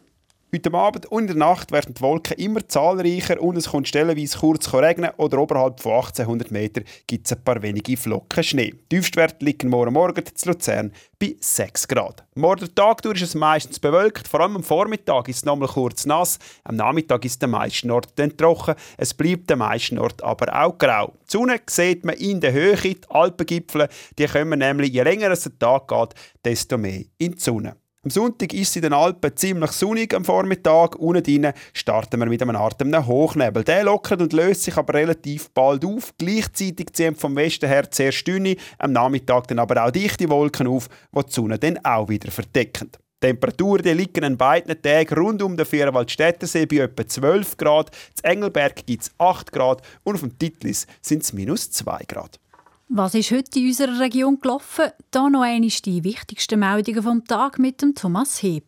Heute 0.54 0.74
Abend 0.74 1.06
und 1.06 1.22
in 1.22 1.28
der 1.28 1.36
Nacht 1.38 1.72
werden 1.72 1.94
die 1.94 2.02
Wolken 2.02 2.38
immer 2.38 2.68
zahlreicher 2.68 3.42
und 3.42 3.56
es 3.56 3.70
kommt 3.70 3.88
stellenweise 3.88 4.38
kurz 4.38 4.74
regnen 4.74 5.12
oder 5.16 5.38
oberhalb 5.38 5.80
von 5.80 5.94
1800 5.94 6.52
Metern 6.52 6.84
gibt 7.08 7.26
es 7.26 7.32
ein 7.32 7.42
paar 7.42 7.62
wenige 7.62 7.96
Flocken 7.96 8.44
Schnee. 8.44 8.74
Tiefstwerte 8.90 9.46
liegen 9.46 9.70
morgen 9.70 9.94
Morgen 9.94 10.26
zu 10.26 10.50
Luzern 10.50 10.92
bei 11.18 11.38
6 11.40 11.88
Grad. 11.88 12.26
Morgen 12.36 12.76
Tag 12.76 13.02
durch 13.02 13.22
ist 13.22 13.30
es 13.30 13.36
meistens 13.36 13.80
bewölkt, 13.80 14.28
vor 14.28 14.42
allem 14.42 14.58
am 14.58 14.64
Vormittag 14.64 15.30
ist 15.30 15.38
es 15.38 15.46
nochmal 15.46 15.70
kurz 15.70 16.06
nass, 16.06 16.38
am 16.66 16.76
Nachmittag 16.76 17.24
ist 17.24 17.42
der 17.42 17.48
meisten 17.48 17.90
Ort 17.90 18.14
trocken, 18.38 18.76
es 18.98 19.14
bleibt 19.14 19.50
der 19.50 19.56
meisten 19.56 20.00
Ort 20.00 20.22
aber 20.22 20.54
auch 20.66 20.78
grau. 20.78 21.14
Die 21.28 21.32
Sonne 21.32 21.62
sieht 21.66 22.04
man 22.04 22.16
in 22.16 22.42
der 22.42 22.52
Höhe, 22.52 22.76
die 22.76 22.98
Alpengipfel, 23.08 23.88
die 24.20 24.26
kommen 24.26 24.60
nämlich, 24.60 24.92
je 24.92 25.04
länger 25.04 25.32
es 25.32 25.44
der 25.44 25.58
Tag 25.58 25.88
geht, 25.88 26.14
desto 26.44 26.78
mehr 26.78 27.06
in 27.20 27.32
die 27.32 27.40
Sonne. 27.40 27.78
Am 28.04 28.10
Sonntag 28.10 28.52
ist 28.56 28.70
es 28.72 28.78
in 28.78 28.82
den 28.82 28.94
Alpen 28.94 29.38
ziemlich 29.38 29.72
sonnig 29.74 30.16
am 30.16 30.26
Vormittag. 30.26 30.96
Unten 30.96 31.54
starten 31.72 32.20
wir 32.20 32.26
mit 32.26 32.42
einem 32.42 32.56
einem 32.56 33.06
Hochnebel. 33.06 33.64
Der 33.64 33.84
lockert 33.84 34.24
und 34.24 34.34
löst 34.34 34.64
sich 34.64 34.76
aber 34.76 34.96
relativ 34.96 35.52
bald 35.52 35.86
auf. 35.86 36.12
Gleichzeitig 36.18 36.94
ziehen 36.94 37.16
vom 37.16 37.36
Westen 37.36 37.70
her 37.70 37.88
sehr 37.92 38.12
dünne, 38.12 38.56
am 38.80 38.92
Nachmittag 38.92 39.48
dann 39.50 39.60
aber 39.60 39.86
auch 39.86 39.92
dichte 39.92 40.28
Wolken 40.30 40.66
auf, 40.66 40.90
die 41.16 41.24
die 41.24 41.32
Sonne 41.32 41.60
dann 41.60 41.78
auch 41.86 42.10
wieder 42.10 42.32
verdecken. 42.32 42.90
Die 42.92 43.28
Temperaturen 43.28 43.84
die 43.84 43.94
liegen 43.94 44.24
an 44.24 44.36
beiden 44.36 44.82
Tagen 44.82 45.14
rund 45.14 45.44
um 45.44 45.56
den 45.56 45.68
Vierwaldstättersee 45.68 46.66
bei 46.66 46.78
etwa 46.78 47.08
12 47.08 47.56
Grad. 47.58 47.96
In 48.24 48.32
Engelberg 48.32 48.84
gibt 48.84 49.04
es 49.04 49.12
8 49.20 49.52
Grad 49.52 49.84
und 50.02 50.16
auf 50.16 50.22
dem 50.22 50.40
Titlis 50.40 50.88
sind 51.04 51.22
es 51.22 51.34
minus 51.34 51.70
2 51.70 52.00
Grad. 52.08 52.40
Was 52.94 53.16
ist 53.16 53.32
heute 53.32 53.58
in 53.58 53.68
unserer 53.68 54.02
Region 54.02 54.38
gelaufen? 54.42 54.92
Da 55.12 55.30
noch 55.30 55.44
einmal 55.44 55.70
die 55.70 56.04
wichtigsten 56.04 56.60
Meldungen 56.60 57.02
vom 57.02 57.24
Tag 57.24 57.58
mit 57.58 57.82
dem 57.82 57.96
Thomas 57.96 58.44
Heb. 58.44 58.66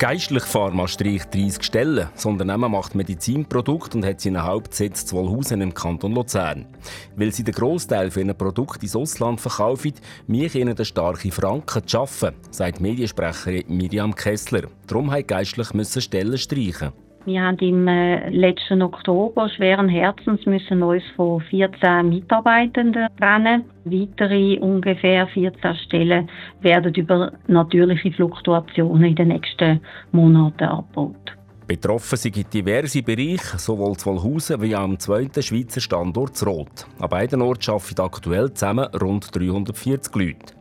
Geistlich 0.00 0.42
Pharma 0.42 0.88
streicht 0.88 1.32
30 1.32 1.62
Stellen. 1.62 2.08
Das 2.12 2.26
Unternehmen 2.26 2.72
macht 2.72 2.96
Medizinprodukte 2.96 3.96
und 3.96 4.04
hat 4.04 4.20
seinen 4.20 4.42
Hauptsitz 4.42 5.06
zu 5.06 5.14
Wolhausen 5.14 5.60
im 5.60 5.72
Kanton 5.72 6.12
Luzern. 6.12 6.66
Weil 7.14 7.32
sie 7.32 7.44
den 7.44 7.54
Großteil 7.54 8.10
für 8.10 8.22
ihre 8.22 8.34
Produkte 8.34 8.82
ins 8.82 8.96
Ausland 8.96 9.40
verkaufen, 9.40 9.92
mich 10.26 10.56
ihnen 10.56 10.74
den 10.74 10.86
starken 10.86 11.30
Franken 11.30 11.86
zu 11.86 11.98
arbeiten, 12.00 12.34
sagt 12.50 12.80
Mediensprecherin 12.80 13.66
Miriam 13.68 14.16
Kessler. 14.16 14.62
Darum 14.88 15.06
musste 15.06 15.22
Geistlich 15.22 16.02
Stellen 16.02 16.38
streichen. 16.38 16.92
Wir 17.26 17.42
haben 17.42 17.58
im 17.58 17.86
äh, 17.86 18.30
letzten 18.30 18.80
Oktober 18.80 19.50
schweren 19.50 19.90
Herzens 19.90 20.46
müssen 20.46 20.82
uns 20.82 21.02
von 21.16 21.40
14 21.42 22.08
Mitarbeitenden 22.08 23.08
trennen. 23.18 23.64
Weitere 23.84 24.58
ungefähr 24.58 25.26
14 25.26 25.74
Stellen 25.86 26.30
werden 26.62 26.94
über 26.94 27.32
natürliche 27.46 28.10
Fluktuationen 28.12 29.04
in 29.04 29.16
den 29.16 29.28
nächsten 29.28 29.80
Monaten 30.12 30.64
abgebaut. 30.64 31.36
Betroffen 31.66 32.16
sind 32.16 32.52
diverse 32.52 33.02
Bereiche, 33.02 33.58
sowohl 33.58 33.96
zu 33.96 34.06
Wolhausen 34.06 34.60
wie 34.62 34.74
auch 34.74 34.80
am 34.80 34.98
zweiten 34.98 35.42
Schweizer 35.42 35.80
Standort 35.80 36.44
Rot. 36.44 36.86
An 36.98 37.08
beiden 37.10 37.42
Orten 37.42 37.70
arbeiten 37.70 38.00
aktuell 38.00 38.52
zusammen 38.54 38.88
rund 39.00 39.28
340 39.36 40.14
Leute. 40.14 40.54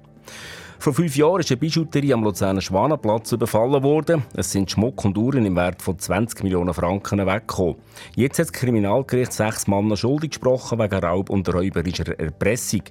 Vor 0.81 0.93
fünf 0.93 1.17
Jahren 1.17 1.41
ist 1.41 1.51
eine 1.51 1.57
Bijouterie 1.57 2.13
am 2.13 2.23
Luzerner 2.23 2.61
Schwanenplatz 2.61 3.33
überfallen 3.33 3.83
worden. 3.83 4.23
Es 4.33 4.49
sind 4.53 4.71
Schmuck 4.71 5.03
und 5.03 5.17
Uhren 5.17 5.45
im 5.45 5.57
Wert 5.57 5.81
von 5.81 5.99
20 5.99 6.41
Millionen 6.41 6.73
Franken 6.73 7.19
weggekommen. 7.19 7.75
Jetzt 8.15 8.39
hat 8.39 8.45
das 8.45 8.53
Kriminalgericht 8.53 9.33
sechs 9.33 9.67
Männer 9.67 9.97
schuldig 9.97 10.29
gesprochen 10.31 10.79
wegen 10.79 11.03
Raub 11.03 11.31
und 11.31 11.53
räuberischer 11.53 12.17
Erpressung. 12.17 12.83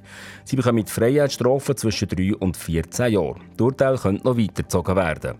Sie 0.44 0.56
bekommen 0.56 0.74
mit 0.74 0.90
Freiheitsstrafen 0.90 1.78
zwischen 1.78 2.08
3 2.08 2.36
und 2.36 2.58
14 2.58 3.10
Jahren. 3.10 3.40
Das 3.56 3.64
Urteil 3.64 3.96
könnte 3.96 4.26
noch 4.26 4.36
weitergezogen 4.36 4.94
werden. 4.94 5.38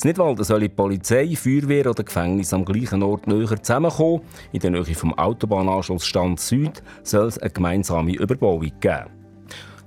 In 0.00 0.08
Nidwalden 0.08 0.44
sollen 0.44 0.60
die 0.60 0.68
Polizei, 0.68 1.34
Feuerwehr 1.34 1.90
oder 1.90 2.04
Gefängnis 2.04 2.52
am 2.52 2.64
gleichen 2.64 3.02
Ort 3.02 3.26
näher 3.26 3.60
zusammenkommen. 3.60 4.20
In 4.52 4.60
der 4.60 4.70
Nähe 4.70 4.94
vom 4.94 5.12
Autobahnanschluss 5.14 6.06
Stand 6.06 6.38
Süd 6.38 6.84
soll 7.02 7.26
es 7.26 7.38
eine 7.38 7.50
gemeinsame 7.50 8.14
Überbauung 8.14 8.70
geben. 8.78 9.23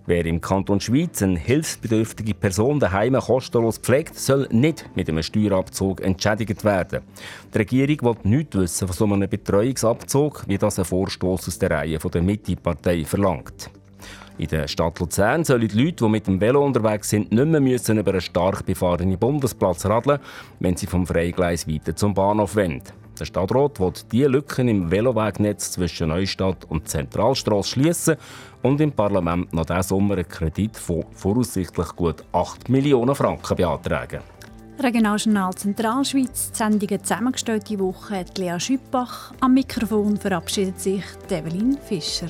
Wer 0.10 0.26
im 0.26 0.40
Kanton 0.40 0.80
Schweiz 0.80 1.22
eine 1.22 1.38
hilfsbedürftige 1.38 2.34
Person 2.34 2.80
daheim 2.80 3.16
kostenlos 3.16 3.78
pflegt, 3.78 4.18
soll 4.18 4.48
nicht 4.52 4.90
mit 4.96 5.10
einem 5.10 5.22
Steuerabzug 5.22 6.00
entschädigt 6.00 6.64
werden. 6.64 7.02
Die 7.54 7.58
Regierung 7.58 8.02
will 8.02 8.16
nichts 8.24 8.56
wissen 8.56 8.88
von 8.88 8.96
so 8.96 9.04
einem 9.04 9.30
Betreuungsabzug, 9.30 10.46
wie 10.48 10.58
das 10.58 10.80
ein 10.80 10.86
Vorstoß 10.86 11.50
aus 11.50 11.60
der 11.60 11.72
Reihe 11.72 11.98
der 11.98 12.22
Mitte-Partei 12.22 13.04
verlangt. 13.04 13.70
In 14.38 14.48
der 14.48 14.70
Stadt 14.70 14.98
Luzern 14.98 15.44
sollen 15.44 15.68
die 15.68 15.78
Leute, 15.78 16.06
die 16.06 16.10
mit 16.10 16.26
dem 16.26 16.40
Velo 16.40 16.64
unterwegs 16.64 17.10
sind, 17.10 17.30
nicht 17.34 17.46
mehr 17.46 17.60
müssen 17.60 17.98
über 17.98 18.12
einen 18.12 18.22
stark 18.22 18.66
befahrenen 18.66 19.20
Bundesplatz 19.20 19.86
radeln, 19.86 20.20
wenn 20.62 20.78
sie 20.78 20.88
vom 20.88 21.06
Freigleis 21.06 21.68
weiter 21.68 21.94
zum 21.94 22.14
Bahnhof 22.14 22.56
wollen. 22.56 22.82
Der 23.20 23.26
Stadtrat 23.26 23.80
will 23.80 23.94
diese 24.12 24.28
Lücken 24.28 24.68
im 24.68 24.92
Velowegnetz 24.92 25.72
zwischen 25.72 26.10
Neustadt 26.10 26.66
und 26.70 26.88
Zentralstraße 26.88 27.70
schließen 27.70 28.16
und 28.62 28.80
im 28.80 28.92
Parlament 28.92 29.54
noch 29.54 29.66
diesen 29.66 29.84
Sommer 29.84 30.16
einen 30.16 30.28
Kredit 30.28 30.78
von 30.78 31.04
voraussichtlich 31.12 31.96
gut 31.96 32.24
8 32.32 32.70
Millionen 32.70 33.16
Franken 33.16 33.56
beantragen. 33.56 34.22
Regionaljournal 34.80 35.56
Zentralschweiz, 35.56 36.52
die 36.52 36.58
Sendungen 36.58 37.04
zusammengestellte 37.04 37.80
Woche 37.80 38.20
hat 38.20 38.38
Lea 38.38 38.60
Schüppach. 38.60 39.34
Am 39.40 39.56
Mikrofon 39.56 40.18
verabschiedet 40.18 40.80
sich 40.80 41.04
Develin 41.30 41.80
Fischer. 41.84 42.30